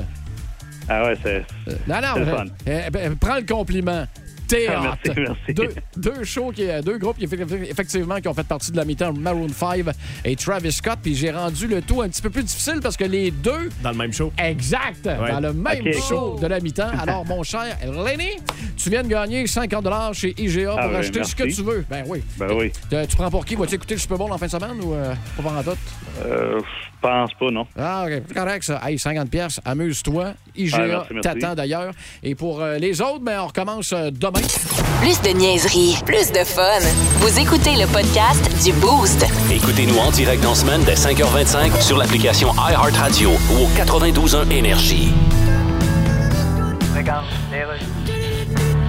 ah 0.90 1.04
ouais, 1.06 1.16
c'est... 1.24 1.46
Non, 1.88 2.02
non, 2.02 2.16
le 2.18 2.28
euh, 2.28 2.36
fun. 2.36 2.46
euh, 2.68 3.16
prends 3.22 3.36
le 3.36 3.46
compliment. 3.46 4.06
T'es 4.48 4.68
Ah, 4.68 4.98
merci, 5.06 5.20
merci. 5.20 5.54
Deux, 5.54 5.70
deux 5.98 6.24
shows, 6.24 6.52
qui, 6.52 6.68
deux 6.84 6.98
groupes 6.98 7.18
qui, 7.18 7.26
effectivement 7.26 8.20
qui 8.22 8.28
ont 8.28 8.34
fait 8.34 8.48
partie 8.48 8.72
de 8.72 8.78
la 8.78 8.86
mi-temps, 8.86 9.14
Maroon 9.14 9.50
5 9.50 9.86
et 10.26 10.36
Travis 10.36 10.72
Scott. 10.72 11.00
Puis 11.02 11.16
j'ai 11.16 11.32
rendu 11.32 11.68
le 11.68 11.82
tout 11.82 12.02
un 12.02 12.10
petit 12.10 12.22
peu 12.22 12.30
plus 12.30 12.44
difficile 12.44 12.80
parce 12.82 12.96
que 12.98 13.04
les 13.06 13.32
deux. 13.32 13.70
Dans 13.84 13.92
le 13.92 13.98
même 13.98 14.14
show. 14.14 14.32
Exact! 14.38 15.04
Dans 15.06 15.40
le 15.40 15.54
même 15.54 15.94
show 16.08 16.38
de 16.42 16.48
la 16.48 16.60
mi-temps. 16.60 16.92
Alors, 17.00 17.26
mon 17.26 17.44
cher 17.44 17.78
Lenny, 18.06 18.32
tu 18.78 18.90
viens 18.90 19.04
de 19.04 19.08
gagner 19.10 19.46
50 19.48 20.14
chez 20.14 20.34
IGA 20.38 20.72
pour 20.72 20.80
Ah, 20.80 20.98
acheter 20.98 21.24
ce 21.24 21.36
que 21.36 21.44
tu 21.44 21.62
veux. 21.64 21.86
Ben 21.90 22.04
oui. 22.08 22.24
Ben 22.38 22.52
oui. 22.54 22.72
Euh, 22.94 23.06
Tu 23.08 23.16
prends 23.16 23.30
pour 23.30 23.46
qui? 23.46 23.56
Vas-tu 23.56 23.76
écouter 23.76 23.96
le 23.96 24.00
Super 24.00 24.18
Bowl 24.18 24.32
en 24.32 24.38
fin 24.38 24.46
de 24.46 24.52
semaine 24.52 24.80
ou 24.82 24.94
euh, 24.94 25.14
pas 25.36 25.44
pendant 25.44 25.64
tout? 25.64 25.78
Euh, 26.26 26.60
pense 27.02 27.34
pas, 27.34 27.52
non. 27.52 27.66
Ah, 27.78 28.06
OK. 28.06 28.24
C'est 28.28 28.34
correct, 28.34 28.64
ça. 28.64 28.82
Hey, 28.86 28.98
50 29.00 29.30
pièces, 29.30 29.60
amuse-toi. 29.66 30.34
IGA 30.56 31.06
Ah, 31.08 31.14
t'attend 31.22 31.56
d'ailleurs. 31.56 31.94
Et 32.24 32.36
pour 32.36 32.62
euh, 32.62 32.78
les 32.78 33.02
autres, 33.02 33.20
ben, 33.22 33.40
on 33.42 33.48
recommence 33.48 33.94
euh, 33.94 34.10
demain. 34.12 34.42
Plus 35.02 35.22
de 35.22 35.38
niaiserie, 35.38 35.98
plus 36.06 36.32
de 36.32 36.44
fun. 36.44 36.80
Vous 37.20 37.40
écoutez 37.40 37.76
le 37.76 37.86
podcast 37.92 38.44
du 38.64 38.74
Boost. 38.74 39.26
Écoutez-nous 39.52 39.98
en 39.98 40.12
direct 40.12 40.42
dans 40.44 40.50
la 40.50 40.56
semaine 40.56 40.84
dès 40.84 40.96
5h25 40.96 41.82
sur 41.82 41.98
l'application 41.98 42.50
iHeartRadio 42.54 43.30
ou 43.30 43.66
au 43.66 43.68
92.1 43.78 44.50
Énergie. 44.52 45.14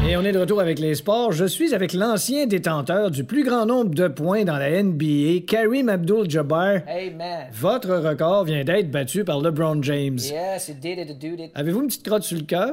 Et 0.09 0.16
on 0.16 0.23
est 0.23 0.33
de 0.33 0.38
retour 0.38 0.59
avec 0.59 0.79
les 0.79 0.94
sports. 0.94 1.33
Je 1.33 1.44
suis 1.44 1.75
avec 1.75 1.92
l'ancien 1.92 2.47
détenteur 2.47 3.11
du 3.11 3.25
plus 3.25 3.44
grand 3.44 3.66
nombre 3.66 3.94
de 3.94 4.09
points 4.09 4.42
dans 4.42 4.57
la 4.57 4.83
NBA, 4.83 5.40
Karim 5.47 5.90
Abdul-Jabbar. 5.90 6.88
Hey, 6.88 7.11
man. 7.11 7.49
Votre 7.53 7.94
record 7.94 8.44
vient 8.44 8.64
d'être 8.64 8.90
battu 8.90 9.23
par 9.23 9.38
LeBron 9.38 9.83
James. 9.83 10.16
Yes, 10.16 10.71
it 10.71 10.81
did 10.81 10.99
it, 10.99 11.11
it 11.11 11.18
did 11.18 11.40
it. 11.40 11.51
Avez-vous 11.55 11.83
une 11.83 11.88
petite 11.88 12.07
crotte 12.09 12.23
sur 12.23 12.38
le 12.38 12.44
cœur? 12.44 12.73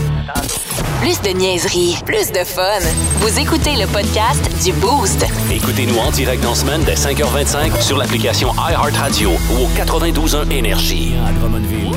Plus 1.01 1.21
de 1.21 1.37
niaiserie, 1.37 1.97
plus 2.05 2.31
de 2.31 2.43
fun. 2.43 2.79
Vous 3.17 3.39
écoutez 3.39 3.75
le 3.75 3.87
podcast 3.91 4.41
du 4.63 4.71
Boost. 4.73 5.25
Écoutez-nous 5.51 5.97
en 5.97 6.11
direct 6.11 6.41
dans 6.43 6.51
la 6.51 6.55
semaine 6.55 6.83
dès 6.85 6.93
5h25 6.93 7.81
sur 7.81 7.97
l'application 7.97 8.53
iHeartRadio 8.53 9.31
ou 9.31 9.63
au 9.63 9.67
92.1 9.77 10.49
Énergie. 10.51 11.13
À 11.27 11.31
Drummondville, 11.33 11.91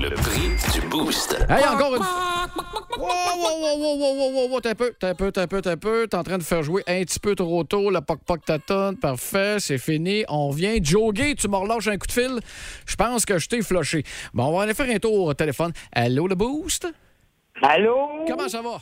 le 0.00 0.10
prix 0.16 0.50
du 0.72 0.80
Boost. 0.88 1.36
Hey, 1.48 1.64
encore 1.64 1.94
une 1.96 2.02
Wow, 2.98 3.06
wow, 3.06 3.60
wow, 3.60 3.78
wow, 3.78 3.96
wow, 3.96 4.14
wow, 4.16 4.32
wow, 4.32 4.48
wow, 4.48 4.60
t'as 4.60 4.70
un 4.70 4.74
peu, 4.74 4.92
t'as 4.98 5.10
un 5.10 5.14
peu, 5.14 5.30
t'as 5.30 5.42
un 5.42 5.46
peu, 5.46 5.62
t'as 5.62 5.70
un 5.72 5.76
peu. 5.76 6.08
T'es 6.08 6.16
en 6.16 6.24
train 6.24 6.38
de 6.38 6.42
faire 6.42 6.64
jouer 6.64 6.82
un 6.88 7.04
petit 7.04 7.20
peu 7.20 7.36
trop 7.36 7.62
tôt, 7.62 7.90
le 7.90 8.00
poc-poc 8.00 8.44
tatonne. 8.44 8.96
Parfait, 8.96 9.58
c'est 9.60 9.78
fini. 9.78 10.24
On 10.28 10.50
vient 10.50 10.76
jogger, 10.82 11.36
tu 11.36 11.46
me 11.46 11.56
relâches 11.56 11.86
un 11.86 11.96
coup 11.96 12.08
de 12.08 12.12
fil. 12.12 12.40
Je 12.86 12.96
pense 12.96 13.24
que 13.24 13.38
je 13.38 13.46
t'ai 13.48 13.62
flushé. 13.62 14.02
Bon, 14.34 14.46
on 14.46 14.56
va 14.56 14.64
aller 14.64 14.74
faire 14.74 14.90
un 14.90 14.98
tour 14.98 15.26
au 15.26 15.34
téléphone. 15.34 15.72
Allô, 15.92 16.26
le 16.26 16.34
boost? 16.34 16.88
Allô? 17.62 18.24
Comment 18.26 18.48
ça 18.48 18.62
va? 18.62 18.78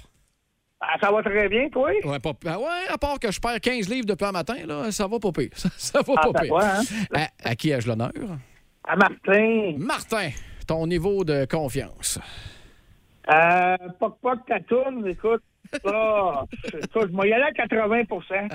Ah, 0.81 0.97
ça 1.01 1.11
va 1.11 1.23
très 1.23 1.49
bien, 1.49 1.69
toi? 1.71 1.91
Ouais, 2.05 2.19
pas, 2.19 2.33
ah 2.47 2.59
ouais, 2.59 2.87
à 2.91 2.99
part 2.99 3.19
que 3.19 3.31
je 3.33 3.41
perds 3.41 3.61
15 3.61 3.89
livres 3.89 4.05
depuis 4.07 4.27
un 4.27 4.33
matin, 4.33 4.57
là, 4.67 4.91
ça 4.93 5.07
va 5.07 5.19
pas 5.19 5.33
pire. 5.33 5.49
Ça, 5.57 5.69
ça 5.77 6.01
va 6.03 6.13
Ah, 6.19 6.29
pas 6.31 6.41
pire. 6.43 6.57
hein? 6.57 6.83
À, 7.15 7.51
à 7.51 7.57
qui 7.57 7.71
ai-je 7.71 7.89
l'honneur? 7.89 8.13
À 8.85 8.95
Martin. 8.97 9.75
Martin, 9.79 10.31
ton 10.67 10.87
niveau 10.87 11.25
de 11.25 11.47
confiance. 11.47 12.19
Euh, 13.33 13.77
poc 13.99 14.19
poc 14.21 14.39
ta 14.47 14.61
tourne, 14.61 15.07
écoute. 15.09 15.43
Ça, 15.85 16.45
écoute, 16.75 17.09
je 17.11 17.17
vais 17.23 17.29
y 17.29 17.33
aller 17.33 17.45
à 17.45 17.51
80% 17.51 18.49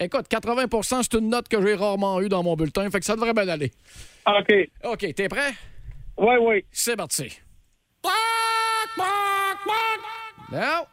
Écoute, 0.00 0.26
80% 0.30 1.02
c'est 1.02 1.18
une 1.18 1.28
note 1.28 1.48
que 1.48 1.60
j'ai 1.60 1.74
rarement 1.74 2.20
eue 2.20 2.28
dans 2.30 2.42
mon 2.42 2.54
bulletin, 2.56 2.88
fait 2.90 3.00
que 3.00 3.04
ça 3.04 3.14
devrait 3.16 3.34
bien 3.34 3.48
aller. 3.48 3.72
OK. 4.26 4.52
OK, 4.84 5.14
t'es 5.14 5.28
prêt? 5.28 5.52
Oui, 6.16 6.34
oui. 6.40 6.64
C'est 6.70 6.96
parti. 6.96 7.38
Non. 10.52 10.86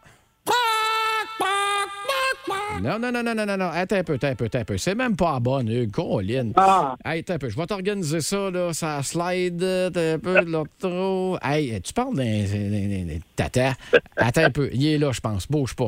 Non, 2.81 2.97
non, 2.97 3.11
non, 3.11 3.23
non, 3.23 3.35
non, 3.35 3.45
non, 3.45 3.57
non. 3.57 3.69
Attends 3.73 3.97
un 3.97 4.03
peu, 4.03 4.13
attends 4.13 4.27
un 4.29 4.35
peu, 4.35 4.45
attends 4.45 4.59
un 4.59 4.63
peu. 4.63 4.77
C'est 4.77 4.95
même 4.95 5.15
pas 5.17 5.33
la 5.33 5.39
bonne, 5.41 5.67
Hugues. 5.67 5.91
Colline. 5.91 6.53
Ah. 6.55 6.95
Hey, 7.03 7.19
attends 7.19 7.33
un 7.33 7.37
peu. 7.37 7.49
Je 7.49 7.57
vais 7.57 7.65
t'organiser 7.67 8.21
ça, 8.21 8.49
là. 8.49 8.71
Ça 8.73 9.03
slide, 9.03 9.61
attends 9.61 9.99
un 9.99 10.19
peu, 10.19 10.41
de 10.45 10.49
l'autre 10.49 10.71
trop. 10.79 11.37
Hey, 11.41 11.81
tu 11.81 11.91
parles 11.93 12.15
d'un- 12.15 13.19
tata. 13.35 13.73
Attends 14.15 14.43
un 14.45 14.51
peu. 14.51 14.69
Il 14.71 14.85
est 14.87 14.97
là, 14.97 15.11
je 15.11 15.19
pense. 15.19 15.45
Bouge 15.47 15.75
pas. 15.75 15.87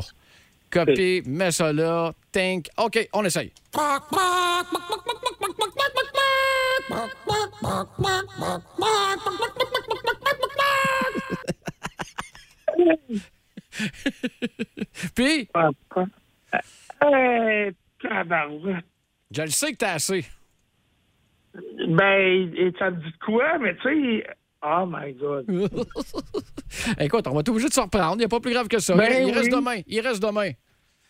Copie, 0.70 1.22
mets 1.26 1.50
ça 1.52 1.72
là. 1.72 2.12
Think. 2.30 2.68
OK, 2.76 3.08
on 3.14 3.24
essaye. 3.24 3.52
Puis, 15.14 15.48
Hey, 17.00 17.72
tabarouette. 18.00 18.84
je 19.34 19.42
le 19.42 19.48
sais 19.48 19.72
que 19.72 19.78
t'as 19.78 19.94
assez. 19.94 20.24
Ben, 21.88 22.52
et 22.56 22.72
ça 22.78 22.90
me 22.90 22.96
dit 23.02 23.12
quoi? 23.24 23.58
Mais 23.58 23.74
tu 23.76 23.82
sais, 24.20 24.26
oh 24.62 24.84
my 24.86 25.12
God. 25.14 25.46
Écoute, 27.00 27.26
on 27.26 27.32
va 27.34 27.40
être 27.40 27.48
obligé 27.48 27.68
de 27.68 27.72
se 27.74 27.80
reprendre. 27.80 28.14
Il 28.14 28.18
n'y 28.18 28.24
a 28.24 28.28
pas 28.28 28.40
plus 28.40 28.52
grave 28.52 28.68
que 28.68 28.78
ça. 28.78 28.94
Ben 28.94 29.26
il 29.26 29.32
reste 29.32 29.46
oui. 29.46 29.50
demain. 29.58 29.80
Il 29.86 30.00
reste 30.00 30.22
demain. 30.22 30.50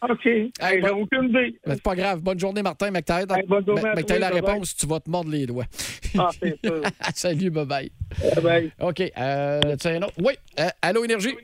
OK. 0.09 0.27
Hey, 0.27 0.81
bon. 0.81 1.03
aucune 1.03 1.29
idée. 1.29 1.61
Mais 1.65 1.75
c'est 1.75 1.83
pas 1.83 1.95
grave. 1.95 2.21
Bonne 2.23 2.41
journée, 2.41 2.61
Martin. 2.63 2.87
Hey, 2.87 2.97
à 2.97 3.01
Mais 3.01 4.03
toi, 4.03 4.19
la 4.19 4.31
bye-bye. 4.31 4.35
réponse, 4.35 4.75
tu 4.75 4.85
vas 4.87 4.99
te 4.99 5.09
mordre 5.09 5.31
les 5.31 5.47
doigts. 5.47 5.67
Ah. 6.19 6.31
Salut, 7.15 7.51
bye-bye. 7.51 7.91
Bye. 8.43 8.73
OK. 8.81 9.01
Euh, 9.17 9.77
tiens, 9.79 10.03
autre. 10.03 10.15
Oui. 10.19 10.33
Euh, 10.59 10.69
allô, 10.83 11.05
Énergie? 11.05 11.29
Allô? 11.29 11.39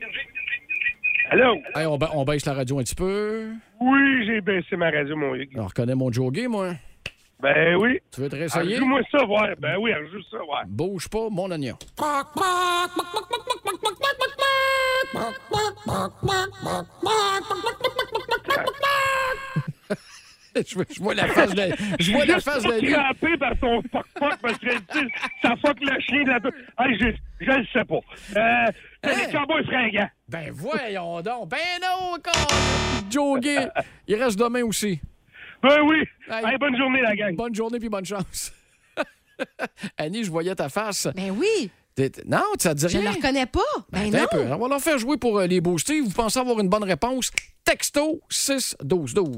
Hey, 1.31 1.85
on, 1.85 1.97
ba- 1.97 2.09
on 2.13 2.23
baisse 2.25 2.45
la 2.45 2.53
radio 2.53 2.79
un 2.79 2.83
petit 2.83 2.95
peu. 2.95 3.51
Oui, 3.79 4.25
j'ai 4.25 4.41
baissé 4.41 4.75
ma 4.75 4.89
radio, 4.89 5.15
mon 5.15 5.35
Hugues. 5.35 5.55
On 5.57 5.65
reconnaît 5.67 5.95
mon 5.95 6.11
joggé, 6.11 6.47
moi. 6.47 6.73
Ben 7.41 7.75
oui. 7.75 7.99
Tu 8.11 8.21
veux 8.21 8.29
te 8.29 8.35
réessayer? 8.35 8.77
Joue-moi 8.77 9.01
ça, 9.11 9.23
ouais. 9.25 9.55
Ben 9.59 9.77
oui, 9.79 9.91
joue 10.11 10.21
ça, 10.29 10.37
ouais. 10.37 10.63
Bouge 10.67 11.07
pas, 11.07 11.29
mon 11.29 11.49
oignon. 11.51 11.77
je, 20.55 20.75
vois- 20.75 20.85
je 20.91 20.99
vois 21.01 21.13
la 21.13 21.27
face 21.27 21.53
de, 21.53 21.61
je 21.99 22.11
vois 22.11 22.25
la 22.25 22.39
face 22.39 22.63
de 22.63 22.81
lui. 22.81 22.91
Crampé 22.91 23.37
par 23.37 23.57
ton 23.59 23.81
fuck-fuck 23.83 24.37
parce 24.41 24.57
que 24.57 24.69
ça 25.41 25.55
fuck 25.57 25.77
le 25.81 25.99
chien 26.01 26.23
de 26.23 26.29
la... 26.29 26.39
Hey, 26.85 26.97
je, 26.99 27.45
je 27.45 27.51
le 27.51 27.65
sais 27.71 27.85
pas. 27.85 27.99
Euh, 28.35 28.71
les 29.03 29.31
cowboys 29.31 29.63
fringants. 29.65 30.09
Ben 30.27 30.51
voyons 30.51 31.21
donc. 31.21 31.49
Ben 31.49 31.57
non, 31.81 32.15
encore. 32.15 32.47
Joggé. 33.09 33.67
Il 34.07 34.15
reste 34.21 34.37
demain 34.37 34.63
aussi. 34.63 34.99
Ben 35.63 35.81
oui. 35.81 36.03
Hey. 36.29 36.45
Hey, 36.45 36.57
bonne 36.57 36.77
journée, 36.77 37.01
la 37.01 37.15
gang. 37.15 37.35
Bonne 37.35 37.55
journée 37.55 37.79
puis 37.79 37.89
bonne 37.89 38.05
chance. 38.05 38.51
Annie, 39.97 40.23
je 40.23 40.31
voyais 40.31 40.53
ta 40.55 40.67
face. 40.69 41.07
Ben 41.15 41.31
oui, 41.31 41.71
Non, 42.25 42.43
ça 42.57 42.73
te 42.75 42.79
dit 42.79 42.89
je 42.89 42.97
rien. 42.97 43.11
le 43.11 43.15
reconnais 43.17 43.45
pas. 43.45 43.59
Ben 43.91 44.09
non. 44.11 44.19
un 44.23 44.27
peu. 44.27 44.41
On 44.53 44.57
va 44.57 44.67
leur 44.67 44.81
faire 44.81 44.97
jouer 44.97 45.17
pour 45.17 45.39
euh, 45.39 45.47
les 45.47 45.61
booster. 45.61 46.01
Vous 46.01 46.11
pensez 46.11 46.39
avoir 46.39 46.59
une 46.59 46.69
bonne 46.69 46.83
réponse? 46.83 47.31
Texto 47.63 48.19
6 48.29 48.77
12 48.81 49.13
12. 49.13 49.37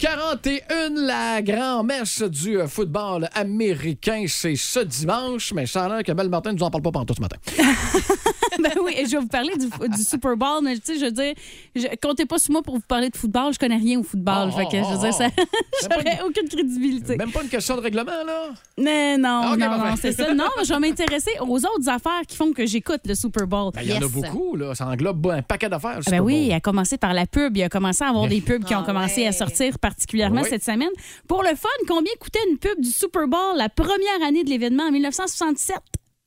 18h41, 0.00 0.94
la 0.94 1.42
grand-messe 1.42 2.22
du 2.22 2.58
euh, 2.58 2.66
football 2.66 3.28
américain, 3.34 4.24
c'est 4.28 4.56
ce 4.56 4.80
dimanche, 4.80 5.52
mais 5.52 5.66
ça 5.66 5.84
a 5.84 5.88
l'air 5.90 6.02
que 6.02 6.12
Belle 6.12 6.30
Martin 6.30 6.52
ne 6.52 6.56
nous 6.56 6.62
en 6.62 6.70
parle 6.70 6.82
pas 6.82 6.90
pendant 6.90 7.04
tout 7.04 7.14
ce 7.14 7.20
matin. 7.20 7.36
ben 8.62 8.72
oui, 8.82 8.94
et 8.96 9.04
je 9.04 9.10
vais 9.10 9.18
vous 9.18 9.26
parler 9.28 9.52
du, 9.58 9.66
du 9.66 10.02
Super 10.02 10.38
Bowl, 10.38 10.60
mais 10.62 10.76
tu 10.76 10.94
sais, 10.94 10.98
je 10.98 11.04
veux 11.04 11.10
dire, 11.10 11.34
je, 11.76 11.86
comptez 12.00 12.24
pas 12.24 12.38
sur 12.38 12.52
moi 12.52 12.62
pour 12.62 12.76
vous 12.76 12.80
parler 12.80 13.10
de 13.10 13.16
football, 13.16 13.52
je 13.52 13.58
connais 13.58 13.76
rien 13.76 14.00
au 14.00 14.02
football. 14.02 14.48
Oh, 14.48 14.56
fait 14.56 14.64
que, 14.64 14.82
je 14.82 14.88
veux 14.88 14.96
oh, 14.96 15.02
dire, 15.02 15.12
ça, 15.12 15.26
oh. 15.38 15.42
j'aurais 15.82 16.20
aucune 16.26 16.48
crédibilité. 16.48 17.16
Même 17.16 17.30
pas 17.30 17.42
une 17.42 17.50
question 17.50 17.76
de 17.76 17.82
règlement, 17.82 18.24
là? 18.26 18.48
Mais 18.78 19.18
non, 19.18 19.42
Ah, 19.44 19.56
non, 19.58 19.78
non, 19.78 19.96
c'est 20.00 20.12
ça. 20.12 20.32
Non, 20.32 20.48
je 20.64 20.72
vais 20.72 20.80
m'intéresser 20.80 21.32
aux 21.40 21.58
autres 21.58 21.88
affaires 21.88 22.22
qui 22.26 22.36
font 22.36 22.52
que 22.52 22.64
j'écoute 22.64 23.00
le 23.04 23.14
Super 23.14 23.46
Bowl. 23.46 23.72
Ben, 23.74 23.82
Il 23.82 23.90
y 23.90 23.92
en 23.92 24.02
a 24.02 24.08
beaucoup, 24.08 24.56
là. 24.56 24.74
Ça 24.74 24.86
englobe 24.86 25.26
un 25.26 25.42
paquet 25.42 25.68
d'affaires. 25.68 25.96
Ah 25.98 26.02
Super 26.02 26.20
Ben 26.20 26.24
oui, 26.24 26.46
Bowl. 26.46 26.54
a 26.54 26.60
commencé 26.60 26.96
par 26.96 27.12
la 27.12 27.26
pub. 27.26 27.54
Il 27.54 27.62
a 27.62 27.68
commencé 27.68 28.02
à 28.02 28.08
avoir 28.08 28.28
des 28.28 28.40
pubs 28.40 28.64
qui 28.64 28.74
ont 28.74 28.80
Ah 28.80 28.86
commencé 28.86 29.26
à 29.26 29.32
sortir 29.32 29.78
particulièrement 29.94 30.42
Oui. 30.42 30.48
cette 30.48 30.64
semaine. 30.64 30.88
Pour 31.28 31.42
le 31.42 31.54
fun, 31.56 31.68
combien 31.88 32.12
coûtait 32.20 32.38
une 32.50 32.58
pub 32.58 32.80
du 32.80 32.90
Super 32.90 33.26
Bowl 33.28 33.56
la 33.56 33.68
première 33.68 34.22
année 34.26 34.44
de 34.44 34.48
l'événement 34.50 34.84
en 34.84 34.90
1967? 34.92 35.76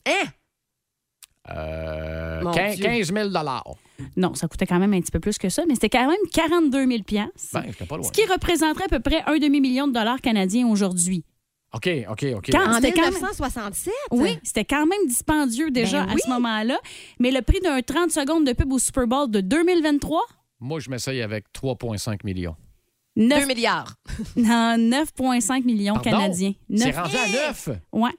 Hein? 0.07 0.11
Euh, 1.49 2.41
Mon 2.41 2.51
15 2.51 2.75
Dieu. 2.77 2.85
15 2.85 3.13
000 3.13 3.29
Non, 4.15 4.33
ça 4.33 4.47
coûtait 4.47 4.65
quand 4.65 4.79
même 4.79 4.93
un 4.93 5.01
petit 5.01 5.11
peu 5.11 5.19
plus 5.19 5.37
que 5.37 5.49
ça, 5.49 5.63
mais 5.67 5.73
c'était 5.75 5.89
quand 5.89 6.07
même 6.07 6.15
42 6.31 6.85
000 6.87 6.99
Ben, 7.09 7.29
pas 7.87 7.97
loin. 7.97 8.03
ce 8.07 8.11
qui 8.11 8.25
représenterait 8.25 8.85
à 8.85 8.89
peu 8.89 8.99
près 9.01 9.23
un 9.27 9.37
demi-million 9.37 9.87
de 9.87 9.93
dollars 9.93 10.21
canadiens 10.21 10.67
aujourd'hui. 10.67 11.25
OK, 11.73 11.89
OK, 12.09 12.25
OK. 12.35 12.49
Quand- 12.51 12.69
En 12.69 12.73
c'était 12.75 12.91
quand 12.91 13.01
même- 13.01 13.13
1967? 13.13 13.91
Oui, 14.11 14.37
c'était 14.43 14.63
quand 14.65 14.85
même 14.85 15.07
dispendieux 15.07 15.71
déjà 15.71 16.05
Ben 16.05 16.13
à 16.13 16.17
ce 16.17 16.29
moment-là. 16.29 16.79
Mais 17.19 17.31
le 17.31 17.41
prix 17.41 17.59
d'un 17.61 17.81
30 17.81 18.11
secondes 18.11 18.45
de 18.45 18.53
pub 18.53 18.71
au 18.71 18.77
Super 18.79 19.07
Bowl 19.07 19.29
de 19.29 19.41
2023, 19.41 20.21
Moi, 20.59 20.79
je 20.79 20.89
m'essaye 20.89 21.21
avec 21.21 21.51
3,5 21.51 22.23
millions. 22.23 22.55
9 23.15 23.41
2 23.41 23.45
milliards. 23.47 23.93
non, 24.35 24.75
9,5 24.77 25.63
millions 25.65 25.93
Pardon? 25.95 26.09
canadiens. 26.11 26.53
C'est 26.75 26.85
Neuf- 26.87 26.95
rendu 26.97 27.15
à 27.15 27.47
9. 27.47 27.69
Ouais. 27.91 28.11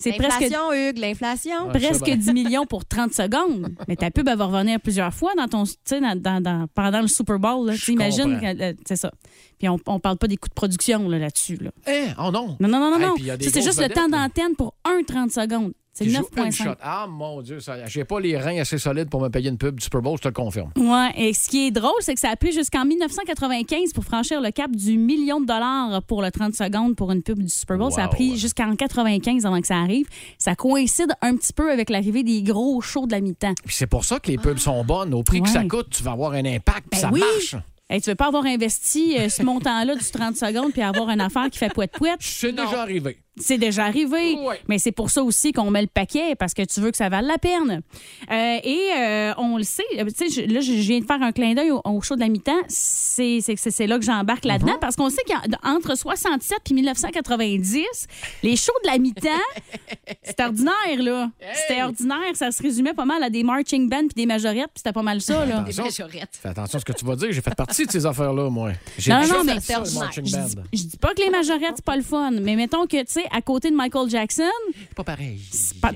C'est 0.00 0.12
presque 0.12 0.40
L'inflation, 0.42 0.72
Hugues, 0.72 0.98
l'inflation. 0.98 1.68
Presque 1.70 1.94
ça, 1.96 2.04
ben. 2.04 2.18
10 2.18 2.32
millions 2.32 2.66
pour 2.66 2.84
30 2.84 3.12
secondes. 3.14 3.74
Mais 3.88 3.96
ta 3.96 4.12
pub, 4.12 4.28
elle 4.28 4.38
va 4.38 4.44
revenir 4.44 4.80
plusieurs 4.80 5.12
fois 5.12 5.32
dans 5.36 5.48
ton, 5.48 5.64
tu 5.64 5.72
sais, 5.84 6.00
dans, 6.00 6.14
dans- 6.20 6.40
dans- 6.40 6.66
pendant 6.72 7.00
le 7.00 7.08
Super 7.08 7.40
Bowl. 7.40 7.66
là. 7.66 7.74
Tu 7.76 7.92
imagines, 7.94 8.38
euh, 8.44 8.72
c'est 8.86 8.94
ça. 8.94 9.10
Puis 9.58 9.68
on, 9.68 9.76
on 9.86 9.98
parle 9.98 10.16
pas 10.16 10.28
des 10.28 10.36
coûts 10.36 10.48
de 10.48 10.54
production 10.54 11.08
là, 11.08 11.18
là-dessus. 11.18 11.56
Là. 11.56 11.70
Hein? 11.88 12.14
Oh 12.16 12.30
non. 12.30 12.56
Non, 12.60 12.68
non, 12.68 12.78
non, 12.78 12.98
non. 13.00 13.16
Hey, 13.16 13.26
non. 13.26 13.36
c'est 13.40 13.60
juste 13.62 13.80
le 13.82 13.88
temps 13.88 14.06
là. 14.06 14.28
d'antenne 14.28 14.54
pour 14.54 14.74
un 14.84 15.02
30 15.02 15.32
secondes. 15.32 15.72
C'est 15.98 16.04
Qui 16.04 16.10
joue 16.12 16.28
une 16.36 16.52
shot. 16.52 16.64
9,5. 16.64 16.76
Ah, 16.80 17.06
mon 17.10 17.42
Dieu, 17.42 17.58
j'ai 17.86 18.04
pas 18.04 18.20
les 18.20 18.38
reins 18.38 18.60
assez 18.60 18.78
solides 18.78 19.10
pour 19.10 19.20
me 19.20 19.28
payer 19.30 19.48
une 19.50 19.58
pub 19.58 19.74
du 19.74 19.82
Super 19.82 20.00
Bowl, 20.00 20.16
je 20.16 20.22
te 20.22 20.28
le 20.28 20.32
confirme. 20.34 20.70
Ouais, 20.76 21.10
et 21.16 21.34
ce 21.34 21.48
qui 21.48 21.66
est 21.66 21.70
drôle, 21.72 21.90
c'est 22.00 22.14
que 22.14 22.20
ça 22.20 22.30
a 22.30 22.36
pris 22.36 22.52
jusqu'en 22.52 22.84
1995 22.84 23.92
pour 23.92 24.04
franchir 24.04 24.40
le 24.40 24.52
cap 24.52 24.70
du 24.70 24.96
million 24.96 25.40
de 25.40 25.46
dollars 25.46 26.00
pour 26.04 26.22
le 26.22 26.30
30 26.30 26.54
secondes 26.54 26.94
pour 26.94 27.10
une 27.10 27.24
pub 27.24 27.42
du 27.42 27.48
Super 27.48 27.78
Bowl. 27.78 27.90
Ça 27.90 28.04
a 28.04 28.08
pris 28.08 28.38
jusqu'en 28.38 28.76
95 28.76 29.44
avant 29.44 29.60
que 29.60 29.66
ça 29.66 29.78
arrive. 29.78 30.06
Ça 30.38 30.54
coïncide 30.54 31.12
un 31.20 31.34
petit 31.36 31.52
peu 31.52 31.72
avec 31.72 31.90
l'arrivée 31.90 32.22
des 32.22 32.42
gros 32.44 32.80
shows 32.80 33.06
de 33.06 33.12
la 33.12 33.20
mi-temps. 33.20 33.54
Puis 33.64 33.74
c'est 33.74 33.88
pour 33.88 34.04
ça 34.04 34.20
que 34.20 34.30
les 34.30 34.38
pubs 34.38 34.58
sont 34.58 34.84
bonnes. 34.84 35.12
Au 35.14 35.24
prix 35.24 35.42
que 35.42 35.48
ça 35.48 35.64
coûte, 35.64 35.88
tu 35.90 36.04
vas 36.04 36.12
avoir 36.12 36.32
un 36.32 36.44
impact, 36.44 36.86
puis 36.92 37.00
Ben 37.00 37.08
ça 37.08 37.10
oui. 37.12 37.18
marche. 37.20 37.56
Hey, 37.90 38.02
tu 38.02 38.10
veux 38.10 38.16
pas 38.16 38.26
avoir 38.26 38.44
investi 38.44 39.16
euh, 39.18 39.30
ce 39.30 39.42
montant-là 39.42 39.94
du 39.96 40.04
30 40.04 40.36
secondes 40.36 40.72
puis 40.72 40.82
avoir 40.82 41.08
une 41.08 41.22
affaire 41.22 41.48
qui 41.48 41.58
fait 41.58 41.72
poète-poète? 41.72 42.18
C'est 42.20 42.52
déjà 42.52 42.82
arrivé. 42.82 43.18
C'est 43.40 43.58
déjà 43.58 43.84
arrivé. 43.84 44.34
Ouais. 44.36 44.60
Mais 44.68 44.78
c'est 44.78 44.92
pour 44.92 45.10
ça 45.10 45.22
aussi 45.22 45.52
qu'on 45.52 45.70
met 45.70 45.82
le 45.82 45.88
paquet, 45.88 46.34
parce 46.36 46.54
que 46.54 46.62
tu 46.62 46.80
veux 46.80 46.90
que 46.90 46.96
ça 46.96 47.08
vale 47.08 47.26
la 47.26 47.38
peine. 47.38 47.82
Euh, 48.30 48.58
et 48.62 48.90
euh, 48.96 49.32
on 49.38 49.56
le 49.56 49.62
sait, 49.64 49.82
euh, 49.98 50.04
tu 50.06 50.28
sais, 50.30 50.42
je- 50.46 50.52
là, 50.52 50.60
je 50.60 50.72
viens 50.72 51.00
de 51.00 51.04
faire 51.04 51.22
un 51.22 51.32
clin 51.32 51.54
d'œil 51.54 51.70
au, 51.70 51.80
au 51.84 52.00
show 52.00 52.14
de 52.14 52.20
la 52.20 52.28
mi-temps. 52.28 52.52
C'est 52.68 53.38
c'est- 53.40 53.56
c'est- 53.56 53.70
c'est 53.70 53.86
là 53.86 53.98
que 53.98 54.04
j'embarque 54.04 54.44
là-dedans, 54.44 54.72
Mm-hmm. 54.74 54.78
parce 54.80 54.96
qu'on 54.96 55.10
sait 55.10 55.22
qu'entre 55.26 55.96
67 55.96 56.58
puis 56.64 56.74
1990, 56.74 58.06
les 58.42 58.56
shows 58.56 58.72
de 58.84 58.90
la 58.90 58.98
mi-temps, 58.98 59.28
c'était 60.22 60.44
ordinaire, 60.44 60.72
là. 60.98 61.30
C'était 61.54 61.82
ordinaire. 61.82 62.34
Ça 62.34 62.50
se 62.50 62.62
résumait 62.62 62.94
pas 62.94 63.04
mal 63.04 63.22
à 63.22 63.30
des 63.30 63.42
marching 63.42 63.88
bands 63.88 63.98
puis 64.08 64.14
des 64.16 64.26
majorettes, 64.26 64.70
puis 64.74 64.76
c'était 64.78 64.92
pas 64.92 65.02
mal 65.02 65.20
ça, 65.20 65.44
là. 65.46 65.60
Attention. 65.60 65.84
majorettes. 65.84 66.38
Fais 66.40 66.48
attention 66.48 66.76
à 66.76 66.80
ce 66.80 66.84
que 66.84 66.92
tu 66.92 67.04
vas 67.04 67.16
dire. 67.16 67.32
J'ai 67.32 67.40
fait 67.40 67.54
partie 67.54 67.86
de 67.86 67.90
ces 67.90 68.06
affaires-là, 68.06 68.50
moi. 68.50 68.72
J'ai 68.98 69.12
Non, 69.12 69.20
non, 69.20 69.26
fait 69.26 69.44
mais 69.44 70.22
dis, 70.22 70.56
je 70.72 70.82
dis 70.84 70.96
pas 70.96 71.14
que 71.14 71.20
les 71.22 71.30
majorettes, 71.30 71.74
c'est 71.76 71.84
pas 71.84 71.96
le 71.96 72.02
fun, 72.02 72.30
mais 72.30 72.56
mettons 72.56 72.86
que, 72.86 72.98
tu 72.98 73.04
sais, 73.12 73.24
à 73.32 73.42
côté 73.42 73.70
de 73.70 73.76
Michael 73.76 74.08
Jackson, 74.08 74.42
C'est 74.74 74.94
pas 74.94 75.04
pareil. 75.04 75.40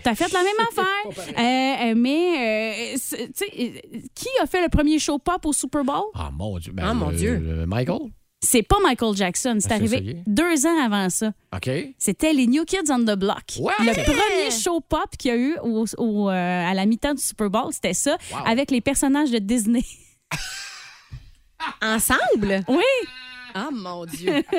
T'as 0.03 0.15
fait 0.15 0.33
la 0.33 0.43
même 0.43 0.67
affaire. 0.71 1.27
Euh, 1.39 1.91
euh, 1.91 1.95
mais, 1.97 2.93
euh, 2.93 2.95
tu 2.95 2.99
sais, 3.35 3.83
qui 4.15 4.29
a 4.43 4.47
fait 4.47 4.63
le 4.63 4.69
premier 4.69 4.99
show 4.99 5.19
pop 5.19 5.45
au 5.47 5.53
Super 5.53 5.85
Bowl? 5.85 6.05
Ah, 6.15 6.31
mon 6.33 6.59
Dieu. 6.59 6.73
Ben, 6.73 6.85
Ah, 6.89 6.95
mon 6.95 7.11
le- 7.11 7.17
Dieu. 7.17 7.39
le 7.39 7.67
Michael? 7.67 8.01
C'est 8.45 8.63
pas 8.65 8.79
Michael 8.83 9.15
Jackson. 9.15 9.59
C'est 9.61 9.69
Ben, 9.69 9.77
c'est 9.79 9.85
arrivé 9.95 9.97
essayé. 9.99 10.23
deux 10.27 10.67
ans 10.67 10.85
avant 10.85 11.09
ça. 11.11 11.33
OK. 11.55 11.71
C'était 11.97 12.33
les 12.33 12.49
New 12.49 12.65
Kids 12.65 12.91
on 12.91 12.99
the 13.05 13.17
Block. 13.17 13.43
Ouais! 13.61 13.73
Le 13.79 13.93
premier 14.05 14.51
show 14.51 14.81
pop 14.81 15.17
qu'il 15.17 15.31
y 15.31 15.35
a 15.35 15.37
eu 15.37 15.57
au- 15.63 15.85
au, 15.99 16.29
euh, 16.29 16.33
à 16.33 16.75
la 16.75 16.85
mi-temps 16.85 17.15
du 17.15 17.23
Super 17.23 17.51
Bowl, 17.51 17.73
c'était 17.73 17.95
ça, 17.95 18.17
Wow. 18.33 18.39
avec 18.47 18.73
les 18.73 18.81
personnages 18.81 19.31
de 19.31 19.39
Disney. 19.39 19.85
Ensemble? 21.81 22.65
oui! 22.69 22.83
Ah, 23.63 23.69
mon 23.71 24.05
Dieu. 24.07 24.43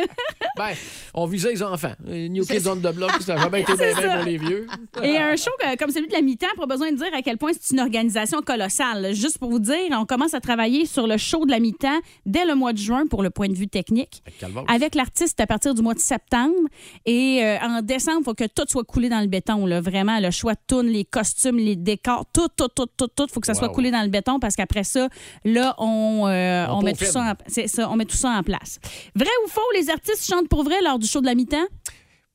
Ben, 0.55 0.73
on 1.15 1.25
visait 1.25 1.49
les 1.51 1.63
enfants. 1.63 1.93
New 2.05 2.45
Kids 2.45 2.67
on 2.67 2.75
the 2.75 2.93
Block, 2.93 3.11
ça 3.21 3.33
a 3.33 3.37
jamais 3.37 3.61
été 3.61 3.75
bien 3.75 3.93
bien 3.99 4.17
pour 4.17 4.25
les 4.25 4.37
vieux. 4.37 4.67
Et 5.01 5.17
un 5.17 5.35
show 5.35 5.49
comme 5.79 5.89
celui 5.89 6.07
de 6.07 6.13
la 6.13 6.21
mi-temps, 6.21 6.45
pas 6.55 6.67
besoin 6.67 6.91
de 6.91 6.97
dire 6.97 7.07
à 7.11 7.23
quel 7.23 7.39
point 7.39 7.51
c'est 7.59 7.73
une 7.73 7.79
organisation 7.79 8.41
colossale. 8.43 9.15
Juste 9.15 9.39
pour 9.39 9.49
vous 9.49 9.57
dire, 9.57 9.79
on 9.91 10.05
commence 10.05 10.35
à 10.35 10.41
travailler 10.41 10.85
sur 10.85 11.07
le 11.07 11.17
show 11.17 11.45
de 11.45 11.51
la 11.51 11.59
mi-temps 11.59 11.99
dès 12.27 12.45
le 12.45 12.53
mois 12.53 12.71
de 12.71 12.77
juin 12.77 13.07
pour 13.07 13.23
le 13.23 13.31
point 13.31 13.47
de 13.47 13.55
vue 13.55 13.67
technique. 13.67 14.21
Avec 14.67 14.93
l'artiste 14.93 15.39
à 15.39 15.47
partir 15.47 15.73
du 15.73 15.81
mois 15.81 15.95
de 15.95 15.99
septembre. 15.99 16.53
Et 17.05 17.43
euh, 17.43 17.57
en 17.61 17.81
décembre, 17.81 18.19
il 18.21 18.25
faut 18.25 18.33
que 18.35 18.45
tout 18.45 18.65
soit 18.67 18.83
coulé 18.83 19.09
dans 19.09 19.21
le 19.21 19.27
béton. 19.27 19.65
Là. 19.65 19.81
Vraiment, 19.81 20.19
le 20.19 20.29
choix 20.29 20.53
de 20.53 20.59
tune, 20.67 20.91
les 20.91 21.05
costumes, 21.05 21.57
les 21.57 21.75
décors, 21.75 22.25
tout, 22.31 22.47
tout, 22.55 22.67
tout, 22.67 22.87
tout, 22.95 23.07
tout. 23.07 23.25
Il 23.27 23.33
faut 23.33 23.39
que 23.39 23.47
ça 23.47 23.55
soit 23.55 23.69
coulé 23.69 23.89
dans 23.89 24.03
le 24.03 24.09
béton 24.09 24.39
parce 24.39 24.55
qu'après 24.55 24.83
ça, 24.83 25.07
là, 25.45 25.73
on, 25.79 26.27
euh, 26.27 26.67
On 26.69 26.77
on, 26.77 26.81
met 26.81 26.93
tout 26.93 27.05
en, 27.17 27.33
ça, 27.47 27.89
on 27.89 27.95
met 27.95 28.05
tout 28.05 28.17
ça 28.17 28.29
en 28.29 28.43
place. 28.43 28.79
Vrai 29.15 29.29
ou 29.45 29.49
faux, 29.49 29.61
les 29.73 29.89
artistes 29.89 30.25
chantent 30.25 30.49
pour 30.49 30.63
vrai 30.63 30.81
lors 30.83 30.99
du 30.99 31.07
show 31.07 31.21
de 31.21 31.25
la 31.25 31.35
mi-temps? 31.35 31.67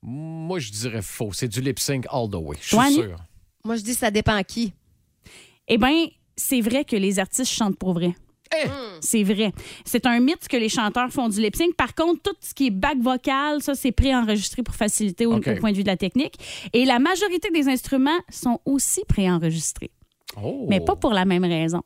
Moi, 0.01 0.59
je 0.59 0.71
dirais 0.71 1.01
faux. 1.01 1.31
C'est 1.33 1.47
du 1.47 1.61
lip 1.61 1.79
sync 1.79 2.05
all 2.09 2.29
the 2.29 2.35
way. 2.35 2.57
Je 2.61 2.75
suis 2.75 2.93
sûr. 2.93 3.17
Moi, 3.65 3.75
je 3.75 3.81
dis 3.83 3.93
ça 3.93 4.11
dépend 4.11 4.41
qui. 4.43 4.73
Eh 5.67 5.77
bien, 5.77 6.07
c'est 6.35 6.61
vrai 6.61 6.85
que 6.85 6.95
les 6.95 7.19
artistes 7.19 7.51
chantent 7.51 7.77
pour 7.77 7.93
vrai. 7.93 8.15
Eh! 8.55 8.67
C'est 9.01 9.23
vrai. 9.23 9.51
C'est 9.85 10.05
un 10.05 10.19
mythe 10.19 10.47
que 10.47 10.57
les 10.57 10.69
chanteurs 10.69 11.11
font 11.11 11.29
du 11.29 11.39
lip 11.39 11.55
sync. 11.55 11.75
Par 11.75 11.93
contre, 11.93 12.21
tout 12.23 12.35
ce 12.39 12.53
qui 12.53 12.67
est 12.67 12.71
back 12.71 12.97
vocal, 12.99 13.61
ça, 13.61 13.75
c'est 13.75 13.91
préenregistré 13.91 14.63
pour 14.63 14.75
faciliter 14.75 15.25
au 15.25 15.39
point 15.39 15.71
de 15.71 15.77
vue 15.77 15.83
de 15.83 15.89
la 15.89 15.97
technique. 15.97 16.35
Et 16.73 16.85
la 16.85 16.97
majorité 16.97 17.51
des 17.51 17.67
instruments 17.67 18.19
sont 18.29 18.59
aussi 18.65 19.01
préenregistrés. 19.07 19.91
Oh. 20.41 20.65
Mais 20.67 20.79
pas 20.79 20.95
pour 20.95 21.11
la 21.11 21.25
même 21.25 21.43
raison. 21.43 21.83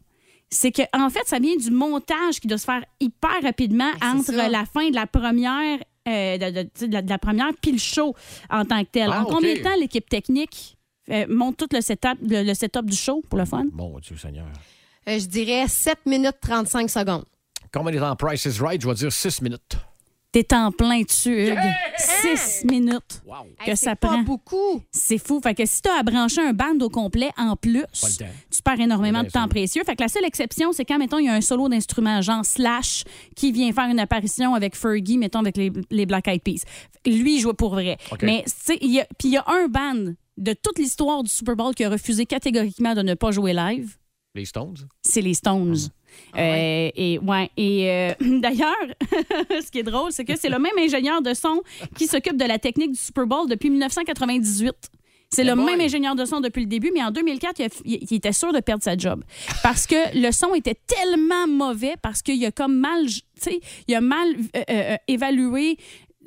C'est 0.54 0.72
que 0.72 0.82
en 0.94 1.10
fait, 1.10 1.26
ça 1.26 1.40
vient 1.40 1.56
du 1.56 1.72
montage 1.72 2.40
qui 2.40 2.48
doit 2.48 2.58
se 2.58 2.66
faire 2.66 2.84
hyper 3.00 3.42
rapidement 3.44 3.92
Ben, 4.00 4.18
entre 4.18 4.26
ça. 4.34 4.50
la 4.50 4.66
fin 4.66 4.90
de 4.90 4.96
la 4.96 5.08
première, 5.08 5.80
euh, 6.08 6.38
de, 6.38 6.62
de- 6.64 6.88
de 6.88 6.94
la, 6.94 7.02
de 7.02 7.10
la 7.10 7.18
première 7.18 7.50
puis 7.62 7.72
le 7.74 7.78
show 7.78 8.16
en 8.50 8.64
tant 8.66 8.84
que 8.84 8.90
tel. 8.92 9.10
Ah, 9.12 9.22
en 9.22 9.26
combien 9.26 9.54
de 9.56 9.60
temps 9.62 9.76
l'équipe 9.80 10.08
technique 10.08 10.78
euh, 11.10 11.26
monte 11.30 11.58
tout 11.58 11.68
le 11.72 11.82
setup, 11.82 12.18
le, 12.22 12.44
le 12.44 12.54
setup 12.54 12.86
du 12.86 12.96
show 12.96 13.22
pour 13.30 13.38
le 13.40 13.46
fun? 13.46 13.66
Mon 13.74 14.00
Dieu 14.00 14.16
Seigneur. 14.18 14.46
Euh, 15.10 15.20
je 15.20 15.26
dirais 15.26 15.68
7 15.68 16.06
minutes 16.06 16.38
35 16.42 16.90
secondes. 16.90 17.26
Combien 17.74 17.92
est 17.94 18.00
en 18.00 18.16
Price 18.16 18.46
is 18.46 18.60
Right? 18.62 18.82
Je 18.82 18.88
vais 18.88 18.94
dire 18.94 19.12
6 19.12 19.42
minutes. 19.42 19.76
T'es 20.34 20.52
en 20.56 20.72
plein 20.72 21.02
dessus, 21.04 21.52
Hugues. 21.52 21.60
Six 21.98 22.66
minutes 22.66 23.22
Wow. 23.26 23.46
que 23.64 23.70
Hey, 23.70 23.78
ça 23.78 23.92
c'est 23.92 23.96
pas 24.00 24.08
prend. 24.08 24.22
beaucoup. 24.24 24.82
C'est 24.92 25.20
fou. 25.20 25.40
Fait 25.42 25.54
que 25.54 25.64
si 25.66 25.80
tu 25.82 25.90
as 25.90 26.00
à 26.00 26.04
brancher 26.04 26.42
un 26.42 26.54
band 26.54 26.76
au 26.82 26.90
complet 26.90 27.30
en 27.38 27.56
plus, 27.56 27.84
Pas 28.02 28.08
le 28.10 28.16
temps. 28.18 28.32
tu 28.50 28.62
perds 28.64 28.80
énormément 28.80 29.20
Ouais, 29.20 29.26
de 29.28 29.32
temps 29.32 29.44
ça. 29.44 29.48
précieux. 29.48 29.84
Fait 29.86 29.96
que 29.96 30.02
la 30.02 30.08
seule 30.10 30.26
exception, 30.26 30.74
c'est 30.74 30.86
quand, 30.86 30.98
mettons, 30.98 31.20
il 31.20 31.26
y 31.26 31.30
a 31.30 31.34
un 31.36 31.42
solo 31.42 31.70
d'instrument, 31.70 32.20
genre 32.22 32.44
Slash, 32.44 33.04
qui 33.36 33.52
vient 33.52 33.72
faire 33.72 33.86
une 33.90 34.00
apparition 34.00 34.56
avec 34.56 34.76
Fergie, 34.76 35.20
mettons, 35.20 35.40
avec 35.40 35.56
les, 35.56 35.72
les 35.92 36.06
Black 36.08 36.28
Eyed 36.28 36.42
Peas. 36.42 36.64
Lui, 37.06 37.36
il 37.36 37.40
joue 37.40 37.54
pour 37.54 37.70
vrai. 37.76 37.98
OK. 38.12 38.24
Mais, 38.24 38.44
tu 38.48 38.52
sais, 38.74 38.78
il 38.82 38.92
y 38.92 39.00
a- 39.02 39.08
puis 39.20 39.28
il 39.28 39.32
y 39.34 39.38
a 39.38 39.46
un 39.48 39.68
band 39.68 40.14
de 40.38 40.54
toute 40.54 40.80
l'histoire 40.80 41.22
du 41.22 41.30
Super 41.30 41.56
Bowl 41.56 41.76
qui 41.76 41.84
a 41.84 41.90
refusé 41.92 42.26
catégoriquement 42.26 42.96
de 42.96 43.04
ne 43.04 43.14
pas 43.14 43.30
jouer 43.30 43.54
live. 43.54 43.98
Les 44.36 44.46
Stones? 44.46 44.78
c'est 45.04 45.22
les 45.22 45.36
Stones. 45.36 45.78
Euh, 46.38 46.90
et 46.96 47.20
ouais. 47.20 47.50
Et 47.58 47.90
euh, 47.92 48.14
d'ailleurs, 48.40 48.74
ce 49.50 49.70
qui 49.72 49.80
est 49.80 49.84
drôle, 49.84 50.12
c'est 50.12 50.26
que 50.26 50.38
c'est 50.38 50.50
le 50.50 50.60
même 50.60 50.78
ingénieur 50.80 51.22
de 51.22 51.34
son 51.34 51.62
qui 51.98 52.08
s'occupe 52.08 52.38
de 52.38 52.46
la 52.46 52.60
technique 52.60 52.92
du 52.92 53.00
Super 53.00 53.26
Bowl 53.28 53.48
depuis 53.50 53.70
1998. 53.70 54.74
C'est 55.36 55.42
Eh 55.42 55.46
le 55.46 55.56
boy. 55.56 55.66
même 55.66 55.82
ingénieur 55.82 56.16
de 56.16 56.26
son 56.26 56.42
depuis 56.42 56.62
le 56.62 56.68
début, 56.68 56.92
mais 56.94 57.04
en 57.04 57.10
2004, 57.10 57.60
il, 57.60 57.66
a- 57.66 57.70
il- 57.86 58.08
il 58.12 58.14
était 58.18 58.32
sûr 58.34 58.54
de 58.54 58.60
perdre 58.60 58.84
sa 58.84 58.96
job. 58.96 59.24
Parce 59.64 59.88
que 59.88 59.96
le 60.16 60.32
son 60.32 60.54
était 60.54 60.76
tellement 60.86 61.48
mauvais, 61.48 61.96
parce 62.02 62.22
qu'il 62.22 62.44
a 62.46 62.52
comme 62.52 62.76
mal, 62.78 63.08
tu 63.08 63.22
sais, 63.38 63.60
il 63.88 63.96
a 63.96 64.02
mal 64.02 64.28
euh, 64.56 64.62
euh, 64.70 64.96
évalué 65.08 65.78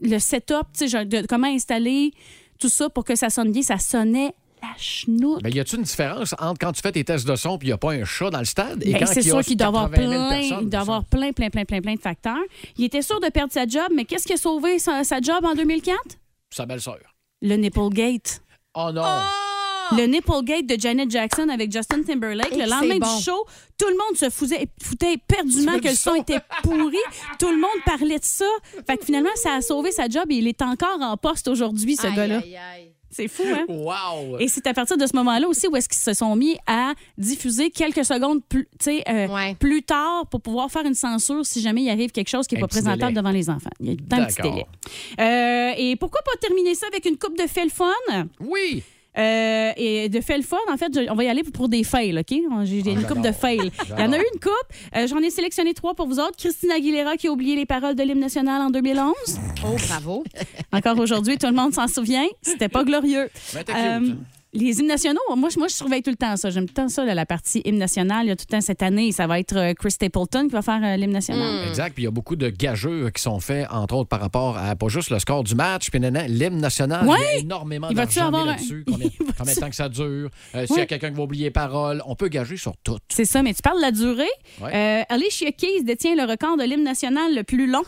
le 0.03 0.19
setup, 0.19 0.67
tu 0.77 0.89
sais, 0.89 1.07
comment 1.29 1.47
installer 1.47 2.11
tout 2.59 2.69
ça 2.69 2.91
pour 2.91 3.05
que 3.05 3.15
ça 3.15 3.31
sonne 3.31 3.53
bien. 3.53 3.63
Ça 3.63 3.79
sonnait 3.79 4.33
la 4.69 4.79
chenoute. 4.79 5.43
Ben, 5.43 5.53
y 5.53 5.61
a-t-il 5.61 5.79
une 5.79 5.85
différence 5.85 6.35
entre 6.39 6.59
quand 6.61 6.73
tu 6.73 6.81
fais 6.83 6.93
tes 6.93 7.05
tests 7.05 7.27
de 7.27 7.37
son 7.37 7.59
puis 7.59 7.69
il 7.69 7.71
n'y 7.71 7.75
a 7.75 7.79
pas 7.79 7.93
un 7.93 8.05
chat 8.05 8.31
dans 8.31 8.39
le 8.39 8.45
stade 8.45 8.83
et 8.85 8.93
Ben, 8.93 9.01
quand 9.01 9.07
c'est 9.07 9.21
il 9.21 9.27
y 9.27 9.31
a 9.31 9.35
sûr 9.35 9.43
qu'il 9.43 9.57
doit 9.57 9.69
avoir 9.69 9.91
80 9.91 10.09
000 10.41 10.59
plein, 10.59 10.63
doit 10.63 10.81
avoir 10.81 11.05
plein, 11.05 11.33
plein, 11.33 11.51
plein, 11.51 11.65
plein, 11.65 11.81
plein 11.81 11.95
de 11.95 12.01
facteurs. 12.01 12.43
Il 12.77 12.85
était 12.85 13.03
sûr 13.03 13.21
de 13.21 13.29
perdre 13.29 13.53
sa 13.53 13.67
job, 13.67 13.89
mais 13.95 14.05
qu'est-ce 14.05 14.27
qui 14.27 14.33
a 14.33 14.37
sauvé 14.37 14.79
sa, 14.79 15.05
sa 15.05 15.21
job 15.21 15.45
en 15.45 15.55
2004? 15.55 15.99
Sa 16.55 16.67
belle-sœur. 16.67 16.99
Le 17.43 17.57
Nipplegate. 17.57 18.41
Oh 18.75 18.91
non! 18.93 19.03
le 19.93 20.07
Nipplegate 20.07 20.67
de 20.67 20.81
Janet 20.81 21.11
Jackson 21.11 21.49
avec 21.49 21.71
Justin 21.73 22.03
Timberlake. 22.03 22.53
Et 22.53 22.57
le 22.57 22.69
lendemain 22.69 22.99
bon. 22.99 23.17
du 23.17 23.23
show, 23.23 23.47
tout 23.79 23.87
le 23.89 23.97
monde 23.97 24.17
se 24.17 24.31
foutait, 24.31 24.69
foutait 24.83 25.17
veux 25.29 25.81
que 25.81 25.89
le 25.89 25.95
son 25.95 26.15
était 26.15 26.41
pourri. 26.63 26.97
tout 27.39 27.51
le 27.51 27.61
monde 27.61 27.83
parlait 27.85 28.19
de 28.19 28.25
ça. 28.25 28.47
Fait 28.87 28.97
que 28.97 29.05
finalement, 29.05 29.31
ça 29.37 29.55
a 29.55 29.61
sauvé 29.61 29.93
sa 29.93 30.09
job 30.09 30.25
et 30.31 30.37
il 30.37 30.49
est 30.49 30.63
encore 30.63 31.01
en 31.01 31.17
poste 31.17 31.49
aujourd'hui, 31.49 31.97
ce 31.97 32.07
Aïe, 32.07 32.15
gars-là. 32.17 32.43
C'est 33.17 33.29
fou, 33.29 33.45
hein? 33.47 33.65
Wow! 33.69 34.39
Et 34.39 34.49
c'est 34.49 34.67
à 34.67 34.75
partir 34.75 34.97
de 34.99 35.07
ce 35.07 35.17
moment-là 35.17 35.49
aussi 35.49 35.67
où 35.69 35.77
est-ce 35.77 35.89
qu'ils 35.89 35.99
se 36.03 36.13
sont 36.13 36.37
mis 36.37 36.57
à 36.67 36.93
diffuser 37.17 37.71
quelques 37.71 38.05
secondes 38.05 38.45
plus, 38.45 38.67
tu 38.79 38.85
sais, 38.85 39.03
euh, 39.09 39.27
Ouais. 39.29 39.55
plus 39.55 39.83
tard 39.83 40.27
pour 40.31 40.41
pouvoir 40.43 40.71
faire 40.71 40.85
une 40.85 40.95
censure 40.95 41.45
si 41.47 41.61
jamais 41.63 41.83
il 41.83 41.91
arrive 41.91 42.11
quelque 42.13 42.29
chose 42.29 42.47
qui 42.47 42.55
n'est 42.57 42.61
pas 42.61 42.69
présentable 42.69 43.13
délai. 43.13 43.13
devant 43.15 43.31
les 43.31 43.49
enfants. 43.49 43.71
Il 43.81 43.87
y 43.87 43.91
a 43.91 44.17
un 44.17 44.27
petit 44.27 44.43
délai. 44.43 44.67
Euh, 45.21 45.73
et 45.79 45.97
pourquoi 45.97 46.21
pas 46.23 46.33
terminer 46.41 46.75
ça 46.75 46.87
avec 46.89 47.07
une 47.07 47.17
coupe 47.17 47.39
de 47.39 47.47
fait 47.47 47.65
le 47.65 47.71
fun? 47.71 47.93
Oui! 48.41 48.83
Euh, 49.19 49.73
et 49.77 50.09
de 50.09 50.21
fait 50.21 50.37
le 50.37 50.43
fun, 50.43 50.57
en 50.73 50.77
fait, 50.77 50.93
je- 50.95 51.11
on 51.11 51.15
va 51.15 51.25
y 51.25 51.29
aller 51.29 51.43
pour 51.43 51.69
des 51.69 51.85
fails, 51.85 52.19
OK? 52.19 52.39
J'ai 52.65 52.83
j'ai 52.85 52.91
une 52.93 53.01
Ah, 53.05 53.09
coupe 53.09 53.23
de 53.23 53.33
fails. 53.33 53.71
Il 53.99 54.01
y 54.01 54.07
en 54.07 54.13
a 54.13 54.19
eu 54.19 54.25
une 54.35 54.41
coupe. 54.41 54.53
Euh, 54.97 55.07
J'en 55.07 55.19
ai 55.19 55.31
sélectionné 55.31 55.73
trois 55.75 55.95
pour 55.95 56.07
vous 56.07 56.19
autres. 56.19 56.37
Christine 56.37 56.71
Aguilera 56.71 57.17
qui 57.17 57.29
a 57.29 57.31
oublié 57.33 57.57
les 57.57 57.67
paroles 57.67 57.95
de 57.95 58.03
l'hymne 58.03 58.21
national 58.21 58.61
en 58.63 58.71
2011. 58.71 59.15
Oh, 59.65 59.77
bravo. 59.89 60.25
Encore 60.73 60.99
aujourd'hui, 60.99 61.39
tout 61.39 61.47
le 61.47 61.55
monde 61.55 61.73
s'en 61.73 61.89
souvient. 61.89 62.27
C'était 62.43 62.69
pas 62.69 62.85
glorieux. 62.85 63.31
T'es 63.53 63.65
cute, 63.65 63.75
hein. 63.75 64.03
Les 64.57 64.81
hymnes 64.81 64.87
nationaux, 64.89 65.21
moi, 65.37 65.49
je- 65.51 65.59
moi, 65.59 65.69
je 65.69 65.75
surveille 65.75 66.03
tout 66.03 66.11
le 66.11 66.17
temps 66.17 66.37
ça. 66.37 66.51
J'aime 66.51 66.67
tout 66.67 66.75
le 66.77 66.83
temps 66.83 66.89
ça, 66.89 67.05
là, 67.05 67.15
la 67.15 67.27
partie 67.27 67.63
hymne 67.65 67.79
national. 67.79 68.27
Il 68.27 68.29
y 68.29 68.33
a 68.33 68.37
tout 68.37 68.45
le 68.49 68.53
temps 68.57 68.61
cette 68.61 68.83
année, 68.83 69.13
ça 69.13 69.27
va 69.27 69.39
être 69.39 69.57
euh, 69.57 69.75
Chris 69.75 69.93
Stapleton 69.93 70.47
qui 70.47 70.53
va 70.53 70.63
faire 70.63 70.81
euh, 70.83 70.97
l'hymne 70.97 71.13
national. 71.13 71.69
Exact. 71.69 71.93
Puis 71.95 72.03
il 72.03 72.07
y 72.07 72.09
a 72.09 72.11
beaucoup 72.11 72.37
de 72.37 72.49
gageux 72.49 73.11
qui 73.11 73.23
sont 73.23 73.41
faits, 73.41 73.67
entre 73.71 73.95
autres, 73.95 74.09
par 74.09 74.21
rapport 74.21 74.57
à 74.59 74.75
pas 74.77 74.89
juste 74.89 75.11
le 75.11 75.19
score 75.19 75.45
du 75.45 75.55
match, 75.55 75.91
puis 75.91 76.01
l'hymne 76.01 76.59
national. 76.59 77.07
Ouais. 77.07 77.17
Il 77.19 77.23
y 77.23 77.37
a 77.37 77.39
énormément 77.41 77.89
Il 77.91 77.97
d'argent 77.97 78.27
avoir 78.27 78.45
là-dessus. 78.47 78.85
Combien, 78.89 79.09
de 79.55 79.61
temps 79.61 79.69
que 79.71 79.77
ça 79.77 79.89
dure? 79.89 80.31
Euh, 80.55 80.67
S'il 80.67 80.77
y 80.79 80.81
a 80.81 80.87
quelqu'un 80.87 81.11
qui 81.11 81.17
va 81.17 81.23
oublier 81.23 81.45
les 81.45 81.51
paroles, 81.51 82.03
on 82.07 82.15
peut 82.15 82.29
gager 82.29 82.57
sur 82.57 82.77
tout. 82.79 82.99
C'est 83.09 83.25
ça, 83.25 83.43
mais 83.43 83.55
tu 83.55 83.63
parles 83.63 83.77
de 83.79 83.83
la 83.83 83.93
durée. 83.93 84.25
Ouais. 84.63 84.75
Euh, 84.75 85.03
Alicia 85.15 85.53
Keys 85.53 85.83
détient 85.85 86.15
le 86.15 86.23
record 86.31 86.57
de 86.57 86.65
l'hymne 86.65 86.85
national 86.85 87.35
le 87.35 87.43
plus 87.43 87.67
long. 87.71 87.83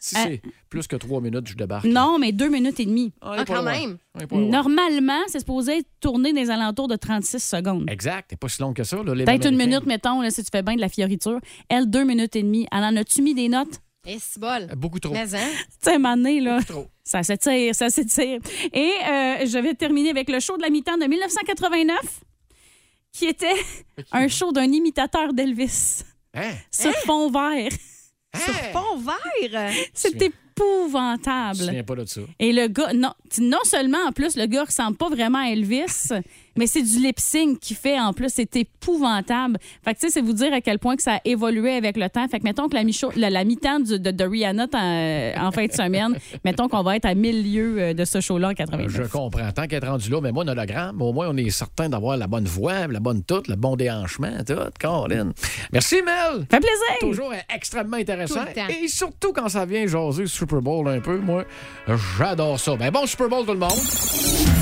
Si 0.00 0.14
c'est 0.16 0.42
plus 0.68 0.86
que 0.86 0.96
trois 0.96 1.20
minutes, 1.20 1.46
je 1.48 1.54
débarque. 1.54 1.84
Euh. 1.84 1.88
Non, 1.92 2.18
mais 2.18 2.32
deux 2.32 2.48
minutes 2.48 2.78
et 2.80 2.84
demie. 2.86 3.12
On 3.22 3.32
est 3.34 3.38
Ah, 3.40 3.44
pas 3.44 3.54
quand 3.54 3.62
loin. 3.62 3.72
même. 3.72 3.98
On 4.14 4.20
est 4.20 4.26
pas 4.26 4.36
loin. 4.36 4.48
Normalement, 4.48 5.20
c'est 5.28 5.38
supposé 5.40 5.78
être 5.78 5.88
tourné 6.00 6.32
dans 6.32 6.40
les 6.40 6.50
alentours 6.50 6.88
de 6.88 6.96
36 6.96 7.38
secondes. 7.42 7.88
Exact. 7.88 8.28
T'es 8.28 8.36
pas 8.36 8.48
si 8.48 8.60
long 8.60 8.72
que 8.72 8.84
ça. 8.84 8.96
là, 9.02 9.14
les 9.14 9.24
Peut-être 9.24 9.46
une 9.46 9.54
Américains. 9.54 9.66
minute, 9.80 9.86
mettons, 9.86 10.20
là, 10.20 10.30
si 10.30 10.42
tu 10.42 10.50
fais 10.52 10.62
bien 10.62 10.74
de 10.76 10.80
la 10.80 10.88
fioriture. 10.88 11.40
Elle, 11.68 11.88
deux 11.88 12.04
minutes 12.04 12.34
et 12.36 12.42
demie. 12.42 12.66
Elle 12.72 12.84
en 12.84 12.96
a-tu 12.96 13.22
mis 13.22 13.34
des 13.34 13.48
notes? 13.48 13.80
Et 14.04 14.18
c'est 14.18 14.40
bol. 14.40 14.66
Beaucoup 14.76 14.98
trop. 14.98 15.12
Mais, 15.12 15.32
hein? 15.34 15.48
Tu 15.68 15.76
sais, 15.80 15.92
à 15.92 15.94
un 15.94 15.98
moment 15.98 16.16
donné, 16.16 16.40
là, 16.40 16.60
Trop. 16.66 16.88
ça 17.04 17.22
s'étire, 17.22 17.74
ça 17.74 17.88
s'étire. 17.88 18.40
Et 18.72 18.90
euh, 19.08 19.46
je 19.46 19.58
vais 19.62 19.74
terminer 19.74 20.10
avec 20.10 20.28
le 20.28 20.40
show 20.40 20.56
de 20.56 20.62
la 20.62 20.70
mi-temps 20.70 20.98
de 20.98 21.04
1989, 21.06 21.96
qui 23.12 23.26
était 23.26 23.54
un 24.10 24.26
show 24.26 24.50
d'un 24.52 24.64
imitateur 24.72 25.32
d'Elvis 25.32 26.02
Hein? 26.34 26.50
sur 26.70 26.92
fond 27.04 27.30
vert. 27.30 27.68
Sur 28.34 28.54
fond 28.72 28.96
vert? 28.98 29.72
C'est 29.92 30.10
Je 30.12 30.16
me 30.24 30.30
épouvantable. 30.30 31.56
souviens 31.58 31.82
pas 31.82 31.94
de 31.96 32.04
ça. 32.06 32.20
Et 32.38 32.52
le 32.52 32.68
gars, 32.68 32.92
non, 32.94 33.12
non 33.40 33.58
seulement 33.64 33.98
en 34.08 34.12
plus, 34.12 34.36
le 34.36 34.46
gars 34.46 34.64
ressemble 34.64 34.96
pas 34.96 35.08
vraiment 35.08 35.38
à 35.38 35.48
Elvis, 35.50 36.08
mais 36.56 36.66
c'est 36.66 36.82
du 36.82 36.98
lip 36.98 37.18
sync 37.18 37.58
qui 37.60 37.74
fait 37.74 37.98
en 37.98 38.12
plus, 38.12 38.28
c'est 38.30 38.54
épouvantable. 38.56 39.58
Fait 39.84 39.94
que 39.94 40.00
tu 40.00 40.06
sais, 40.06 40.12
c'est 40.12 40.20
vous 40.20 40.32
dire 40.32 40.52
à 40.52 40.60
quel 40.60 40.78
point 40.78 40.96
que 40.96 41.02
ça 41.02 41.14
a 41.14 41.20
évolué 41.24 41.72
avec 41.74 41.96
le 41.96 42.08
temps. 42.08 42.26
Fait 42.28 42.38
que 42.38 42.44
mettons 42.44 42.68
que 42.68 42.74
la, 42.74 42.82
la, 43.16 43.30
la 43.30 43.44
mi-temps 43.44 43.80
de, 43.80 43.96
de 43.96 44.24
Rihanna 44.24 44.66
en, 44.72 45.46
en 45.46 45.50
fin 45.52 45.66
de 45.66 45.72
semaine, 45.72 46.16
mettons 46.44 46.68
qu'on 46.68 46.82
va 46.82 46.96
être 46.96 47.06
à 47.06 47.14
1000 47.14 47.52
lieux 47.52 47.76
euh, 47.78 47.94
de 47.94 48.04
ce 48.04 48.20
show-là 48.20 48.48
en 48.50 48.54
89. 48.54 48.90
Je 48.90 49.02
comprends. 49.04 49.50
Tant 49.52 49.66
qu'être 49.66 49.86
rendu 49.86 50.10
là, 50.10 50.20
mais 50.20 50.32
moi, 50.32 50.44
hologramme, 50.46 51.00
au 51.02 51.12
moins, 51.12 51.28
on 51.30 51.36
est 51.36 51.50
certain 51.50 51.88
d'avoir 51.88 52.16
la 52.16 52.26
bonne 52.26 52.44
voix, 52.46 52.86
la 52.86 53.00
bonne 53.00 53.22
toute, 53.22 53.48
le 53.48 53.56
bon 53.56 53.76
déhanchement, 53.76 54.32
tout. 54.46 54.54
Colin. 54.80 55.32
Merci, 55.72 55.96
Mel. 56.02 56.46
Fait 56.50 56.60
plaisir! 56.60 56.98
Toujours 57.00 57.32
extrêmement 57.54 57.96
intéressant. 57.96 58.40
Tout 58.40 58.46
le 58.48 58.54
temps. 58.54 58.68
Et 58.82 58.88
surtout 58.88 59.32
quand 59.32 59.48
ça 59.48 59.64
vient 59.64 59.86
jaser 59.86 60.26
Super 60.26 60.60
Bowl 60.60 60.88
un 60.88 61.00
peu, 61.00 61.18
moi, 61.18 61.44
j'adore 62.18 62.58
ça. 62.58 62.76
Ben 62.76 62.90
bon 62.90 63.06
Super 63.06 63.28
Bowl, 63.28 63.44
tout 63.44 63.52
le 63.52 63.58
monde. 63.58 64.61